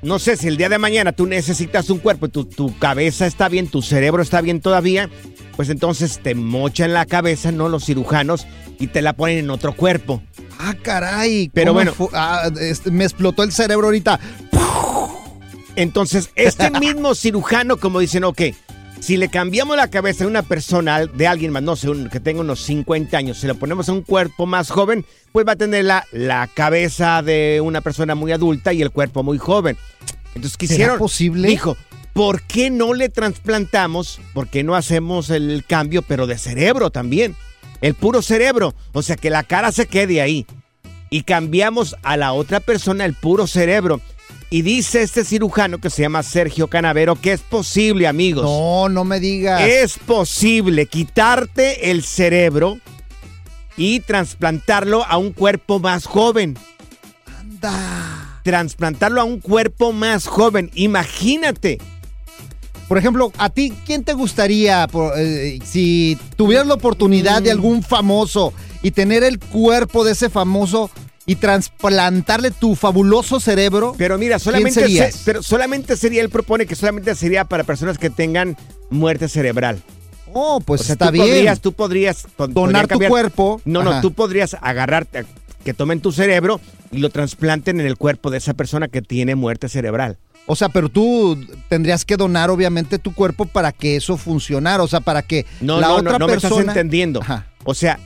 no 0.03 0.19
sé 0.19 0.37
si 0.37 0.49
el 0.49 0.57
día 0.57 0.69
de 0.69 0.79
mañana 0.79 1.13
tú 1.13 1.27
necesitas 1.27 1.91
un 1.91 1.99
cuerpo 1.99 2.27
y 2.27 2.31
tu, 2.31 2.45
tu 2.45 2.79
cabeza 2.79 3.27
está 3.27 3.49
bien, 3.49 3.69
tu 3.69 3.83
cerebro 3.83 4.23
está 4.23 4.41
bien 4.41 4.61
todavía, 4.61 5.11
pues 5.57 5.69
entonces 5.69 6.21
te 6.23 6.35
mochan 6.35 6.93
la 6.95 7.07
cabeza, 7.07 7.53
¿no? 7.53 7.69
Los 7.69 7.85
cirujanos 7.85 8.47
y 8.79 8.87
te 8.87 9.03
la 9.03 9.13
ponen 9.13 9.39
en 9.39 9.51
otro 9.51 9.75
cuerpo. 9.75 10.23
Ah, 10.59 10.75
caray. 10.83 11.51
Pero 11.53 11.73
¿cómo 11.75 11.93
bueno. 11.95 12.11
ah, 12.15 12.51
este, 12.61 12.91
me 12.91 13.05
explotó 13.05 13.43
el 13.43 13.53
cerebro 13.53 13.89
ahorita. 13.89 14.19
Entonces, 15.77 16.31
este 16.35 16.71
mismo 16.81 17.15
cirujano, 17.15 17.77
como 17.77 18.01
dicen, 18.01 18.25
ok, 18.25 18.43
si 19.01 19.17
le 19.17 19.29
cambiamos 19.29 19.77
la 19.77 19.89
cabeza 19.89 20.25
de 20.25 20.31
una 20.31 20.43
persona, 20.43 21.07
de 21.07 21.27
alguien 21.27 21.53
más, 21.53 21.63
no 21.63 21.75
sé, 21.77 21.89
un- 21.91 22.09
que 22.09 22.21
tenga 22.21 22.41
unos 22.41 22.61
50 22.61 23.17
años, 23.17 23.39
si 23.39 23.47
le 23.47 23.55
ponemos 23.55 23.89
a 23.89 23.93
un 23.93 24.03
cuerpo 24.03 24.47
más 24.47 24.71
joven, 24.71 25.05
pues 25.33 25.47
va 25.47 25.53
a 25.53 25.57
tener 25.57 25.85
la, 25.85 26.07
la 26.13 26.47
cabeza 26.53 27.23
de 27.23 27.61
una 27.63 27.81
persona 27.81 28.15
muy 28.15 28.33
adulta 28.33 28.73
y 28.73 28.83
el 28.83 28.91
cuerpo 28.91 29.23
muy 29.23 29.39
joven. 29.39 29.77
Entonces 30.35 30.57
quisieron... 30.57 30.99
posible? 30.99 31.49
Dijo, 31.49 31.77
¿por 32.13 32.43
qué 32.43 32.71
no 32.71 32.95
le 32.95 33.09
trasplantamos? 33.09 34.21
¿Por 34.35 34.49
qué 34.49 34.63
no 34.63 34.75
hacemos 34.77 35.31
el 35.31 35.65
cambio, 35.67 36.03
pero 36.03 36.27
de 36.27 36.39
cerebro 36.39 36.91
también? 36.91 37.35
El 37.81 37.95
puro 37.95 38.21
cerebro, 38.23 38.75
o 38.93 39.03
sea, 39.03 39.17
que 39.17 39.31
la 39.31 39.43
cara 39.43 39.73
se 39.73 39.87
quede 39.87 40.21
ahí. 40.21 40.47
Y 41.09 41.23
cambiamos 41.23 41.97
a 42.03 42.17
la 42.17 42.33
otra 42.33 42.61
persona 42.61 43.05
el 43.05 43.15
puro 43.15 43.47
cerebro. 43.49 44.01
Y 44.53 44.63
dice 44.63 45.03
este 45.03 45.25
cirujano 45.25 45.79
que 45.79 45.91
se 45.91 46.03
llama 46.03 46.23
Sergio 46.25 46.67
Canavero 46.69 47.15
que 47.15 47.33
es 47.33 47.41
posible, 47.41 48.09
amigos. 48.09 48.43
No, 48.45 48.89
no 48.89 49.05
me 49.05 49.21
digas. 49.21 49.63
Es 49.63 49.97
posible 49.99 50.87
quitarte 50.87 51.91
el 51.93 52.03
cerebro 52.03 52.79
y 53.77 54.01
trasplantarlo 54.01 55.05
a 55.05 55.19
un 55.19 55.33
cuerpo 55.33 55.79
más 55.79 56.05
joven. 56.07 56.59
Anda. 57.39 58.41
Transplantarlo 58.43 59.21
a 59.21 59.25
un 59.25 59.39
cuerpo 59.41 59.93
más 59.93 60.27
joven. 60.27 60.71
Imagínate. 60.75 61.79
Por 62.89 62.99
ejemplo, 62.99 63.33
a 63.39 63.51
ti, 63.51 63.73
¿quién 63.87 64.03
te 64.03 64.15
gustaría 64.15 64.89
por, 64.89 65.13
eh, 65.17 65.61
si 65.65 66.19
tuvieras 66.37 66.67
la 66.67 66.75
oportunidad 66.75 67.41
Mm. 67.41 67.45
de 67.45 67.51
algún 67.53 67.83
famoso 67.85 68.53
y 68.83 68.91
tener 68.91 69.23
el 69.23 69.39
cuerpo 69.39 70.05
de 70.05 70.11
ese 70.13 70.29
famoso 70.29 70.91
y 71.31 71.37
trasplantarle 71.37 72.51
tu 72.51 72.75
fabuloso 72.75 73.39
cerebro? 73.39 73.95
Pero 73.97 74.19
mira, 74.19 74.37
¿quién 74.39 74.41
solamente, 74.41 74.89
se- 75.13 75.13
pero 75.25 75.45
solamente 75.45 75.97
sería, 75.97 76.23
él 76.23 76.29
propone 76.29 76.67
que 76.67 76.75
solamente 76.75 77.15
sería 77.15 77.45
para 77.45 77.63
personas 77.63 77.99
que 77.99 78.11
tengan 78.11 78.57
muerte 78.91 79.29
cerebral. 79.29 79.81
Oh, 80.33 80.61
pues 80.61 80.81
O 80.81 80.85
sea, 80.85 80.95
está 80.95 81.07
tú 81.07 81.13
bien. 81.13 81.27
Podrías, 81.27 81.61
tú 81.61 81.73
podrías 81.73 82.27
Donar 82.49 82.89
tu 82.89 82.99
cuerpo. 82.99 83.61
No, 83.65 83.85
no, 83.85 84.01
tú 84.01 84.13
podrías 84.13 84.57
agarrar, 84.61 85.07
eh, 85.13 85.25
que 85.65 85.73
tomen 85.73 86.01
tu 86.01 86.11
cerebro 86.11 86.61
y 86.91 86.99
lo 86.99 87.11
trasplanten 87.11 87.79
en 87.79 87.87
el 87.87 87.97
cuerpo 87.97 88.31
de 88.31 88.39
esa 88.39 88.55
persona 88.55 88.89
que 88.89 89.01
tiene 89.01 89.37
muerte 89.37 89.69
cerebral. 89.69 90.19
O 90.47 90.57
sea, 90.57 90.69
pero 90.69 90.89
tú 90.89 91.39
tendrías 91.69 92.05
que 92.05 92.17
donar 92.17 92.51
obviamente 92.51 92.99
tu 92.99 93.15
cuerpo 93.15 93.45
para 93.47 93.71
que 93.71 93.95
eso 93.95 94.17
funcionara, 94.17 94.83
o 94.83 94.89
sea, 94.89 94.99
para 95.01 95.23
que 95.23 95.47
No, 95.61 95.79
la 95.81 95.89
no, 95.89 95.95
otra 95.97 96.13
no, 96.13 96.19
no 96.19 96.27
me 96.27 96.35
estás 96.35 96.59
entendiendo. 96.59 97.21
O 97.63 97.75
sea, 97.75 98.01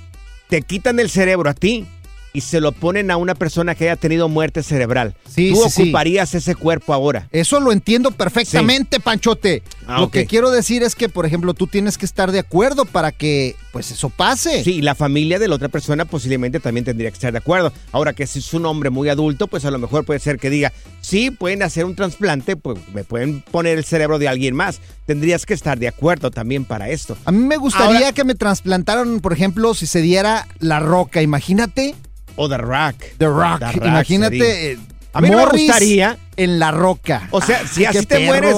te 0.51 0.61
quitan 0.61 1.01
el 1.01 1.09
cerebro 1.09 1.49
a 1.49 1.55
ti 1.55 1.87
y 2.37 2.41
se 2.41 2.61
lo 2.61 2.73
ponen 2.73 3.13
a 3.13 3.17
una 3.17 3.37
persona 3.37 3.77
que 3.77 3.85
haya 3.85 3.95
tenido 3.97 4.29
muerte 4.29 4.65
cerebral. 4.65 5.15
Sí, 5.33 5.51
Tú 5.53 5.63
sí, 5.65 5.71
sí. 5.71 5.83
ocuparías 5.83 6.35
ese 6.35 6.57
cuerpo 6.57 6.93
ahora. 6.93 7.29
Eso 7.31 7.61
lo 7.61 7.71
entiendo 7.71 8.11
perfectamente, 8.11 8.99
Panchote. 8.99 9.63
Ah, 9.87 10.01
lo 10.01 10.11
que 10.11 10.27
quiero 10.27 10.51
decir 10.51 10.83
es 10.83 10.97
que, 10.97 11.09
por 11.09 11.27
ejemplo, 11.27 11.55
tú 11.55 11.69
tienes 11.69 11.97
que 11.97 12.05
estar 12.05 12.33
de 12.33 12.41
acuerdo 12.41 12.87
para 12.87 13.13
que, 13.13 13.55
pues, 13.73 13.93
eso 13.93 14.11
pase. 14.11 14.65
Sí, 14.65 14.73
y 14.73 14.83
la 14.83 14.97
familia 14.97 15.39
de 15.39 15.47
la 15.47 15.55
otra 15.55 15.69
persona 15.69 16.07
posiblemente 16.07 16.59
también 16.59 16.85
tendría 16.85 17.09
que 17.09 17.15
estar 17.15 17.31
de 17.31 17.39
acuerdo. 17.39 17.73
Ahora 17.93 18.13
que 18.15 18.27
si 18.27 18.41
es 18.41 18.53
un 18.53 18.67
hombre 18.67 18.91
muy 18.91 19.09
adulto, 19.09 19.47
pues 19.47 19.65
a 19.65 19.71
lo 19.71 19.79
mejor 19.79 20.05
puede 20.05 20.19
ser 20.19 20.39
que 20.41 20.51
diga, 20.51 20.73
sí, 21.03 21.31
pueden 21.31 21.63
hacer 21.63 21.85
un 21.85 21.95
trasplante, 21.95 22.57
pues 22.57 22.79
me 22.93 23.05
pueden 23.05 23.43
poner 23.43 23.79
el 23.79 23.85
cerebro 23.85 24.19
de 24.19 24.27
alguien 24.27 24.57
más. 24.57 24.81
Tendrías 25.07 25.47
que 25.47 25.55
estar 25.55 25.79
de 25.79 25.87
acuerdo 25.87 26.33
también 26.33 26.65
para 26.65 26.89
esto. 26.89 27.17
A 27.27 27.31
mí 27.31 27.39
me 27.47 27.59
gustaría 27.59 27.99
Ahora- 27.99 28.13
que 28.13 28.25
me 28.25 28.35
trasplantaran, 28.35 29.21
por 29.21 29.33
ejemplo, 29.33 29.73
si 29.75 29.87
se 29.87 30.01
diera 30.03 30.49
la 30.59 30.81
roca, 30.81 31.23
imagínate. 31.23 31.95
O 32.37 32.49
The 32.49 32.59
Rock. 32.59 32.97
The 33.19 33.27
Rock. 33.27 33.59
The 33.61 33.73
Rock 33.73 33.87
imagínate. 33.87 34.73
eh, 34.73 34.79
A 35.13 35.21
mí 35.21 35.31
no 35.31 35.37
me 35.39 35.47
gustaría. 35.47 36.19
En 36.37 36.59
la 36.59 36.71
roca. 36.73 37.29
O 37.31 37.41
sea, 37.41 37.61
Ah, 37.65 37.69
si 37.73 37.85
así 37.85 38.05
te 38.07 38.17
perro. 38.17 38.27
mueres, 38.27 38.57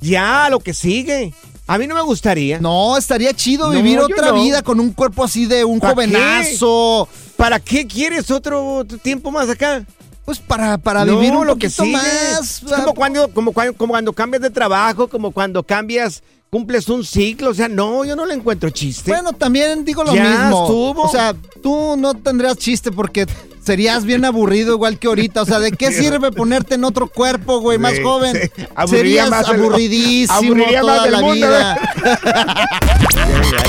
ya 0.00 0.48
lo 0.50 0.60
que 0.60 0.72
sigue. 0.72 1.34
A 1.66 1.76
mí 1.76 1.86
no 1.86 1.94
me 1.94 2.00
gustaría. 2.00 2.58
No, 2.60 2.96
estaría 2.96 3.34
chido 3.34 3.68
vivir 3.68 3.98
otra 3.98 4.28
no. 4.28 4.42
vida 4.42 4.62
con 4.62 4.80
un 4.80 4.92
cuerpo 4.94 5.22
así 5.24 5.44
de 5.44 5.64
un 5.66 5.78
¿Pa' 5.80 5.90
jovenazo. 5.90 7.06
¿Para 7.36 7.60
qué 7.60 7.86
quieres 7.86 8.30
otro 8.30 8.86
tiempo 9.02 9.30
más 9.30 9.48
acá? 9.50 9.84
Pues 10.24 10.38
para, 10.38 10.78
para 10.78 11.04
No, 11.04 11.18
vivir 11.18 11.34
un 11.36 11.46
lo 11.46 11.56
que 11.56 11.68
poquito 11.68 11.84
sigue. 11.84 11.92
más. 11.96 12.62
Es 12.62 12.74
como 12.74 12.94
cuando, 12.94 13.28
como, 13.32 13.52
cuando, 13.52 13.74
como 13.74 13.92
cuando 13.92 14.12
cambias 14.14 14.42
de 14.42 14.50
trabajo, 14.50 15.08
como 15.08 15.30
cuando 15.30 15.62
cambias, 15.62 16.22
cumples 16.50 16.88
un 16.88 17.04
ciclo. 17.04 17.50
O 17.50 17.54
sea, 17.54 17.68
no, 17.68 18.04
yo 18.04 18.16
no 18.16 18.26
le 18.26 18.34
encuentro 18.34 18.70
chiste. 18.70 19.10
Bueno, 19.10 19.32
también 19.32 19.84
digo 19.84 20.04
lo 20.04 20.14
Ya 20.14 20.22
mismo. 20.24 20.62
estuvo. 20.64 21.02
O 21.02 21.08
sea, 21.10 21.34
tú 21.62 21.96
no 21.96 22.14
tendrías 22.14 22.56
chiste 22.56 22.90
porque 22.92 23.26
serías 23.68 24.06
bien 24.06 24.24
aburrido 24.24 24.72
igual 24.72 24.98
que 24.98 25.08
ahorita. 25.08 25.42
O 25.42 25.44
sea, 25.44 25.58
¿de 25.58 25.72
qué 25.72 25.92
sirve 25.92 26.32
ponerte 26.32 26.76
en 26.76 26.84
otro 26.84 27.06
cuerpo, 27.06 27.60
güey, 27.60 27.76
más 27.76 27.96
Sí, 27.96 28.02
joven? 28.02 28.34
sí. 28.56 28.62
Aburriría 28.74 29.24
Serías 29.24 29.30
más 29.30 29.48
aburridísimo 29.48 30.38
aburriría 30.38 30.80
toda 30.80 30.96
más 31.02 31.10
la 31.10 31.20
mundo, 31.20 31.34
vida. 31.46 31.78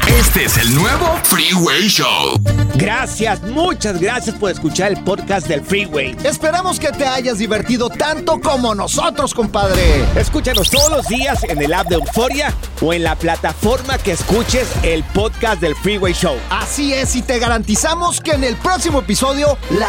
Este 0.07 0.45
es 0.45 0.57
el 0.57 0.73
nuevo 0.75 1.17
Freeway 1.23 1.87
Show. 1.87 2.39
Gracias, 2.75 3.41
muchas 3.43 3.99
gracias 3.99 4.35
por 4.35 4.51
escuchar 4.51 4.91
el 4.91 5.03
podcast 5.03 5.47
del 5.47 5.61
Freeway. 5.61 6.15
Esperamos 6.23 6.79
que 6.79 6.91
te 6.91 7.05
hayas 7.05 7.37
divertido 7.37 7.89
tanto 7.89 8.39
como 8.39 8.73
nosotros, 8.75 9.33
compadre. 9.33 10.03
Escúchanos 10.15 10.69
todos 10.69 10.89
los 10.91 11.07
días 11.07 11.43
en 11.43 11.61
el 11.61 11.73
app 11.73 11.87
de 11.87 11.95
Euforia 11.95 12.53
o 12.81 12.93
en 12.93 13.03
la 13.03 13.15
plataforma 13.15 13.97
que 13.97 14.11
escuches 14.13 14.67
el 14.83 15.03
podcast 15.03 15.61
del 15.61 15.75
Freeway 15.75 16.13
Show. 16.13 16.35
Así 16.49 16.93
es, 16.93 17.15
y 17.15 17.21
te 17.21 17.37
garantizamos 17.39 18.19
que 18.21 18.31
en 18.31 18.43
el 18.43 18.55
próximo 18.55 18.99
episodio 18.99 19.57
la 19.77 19.88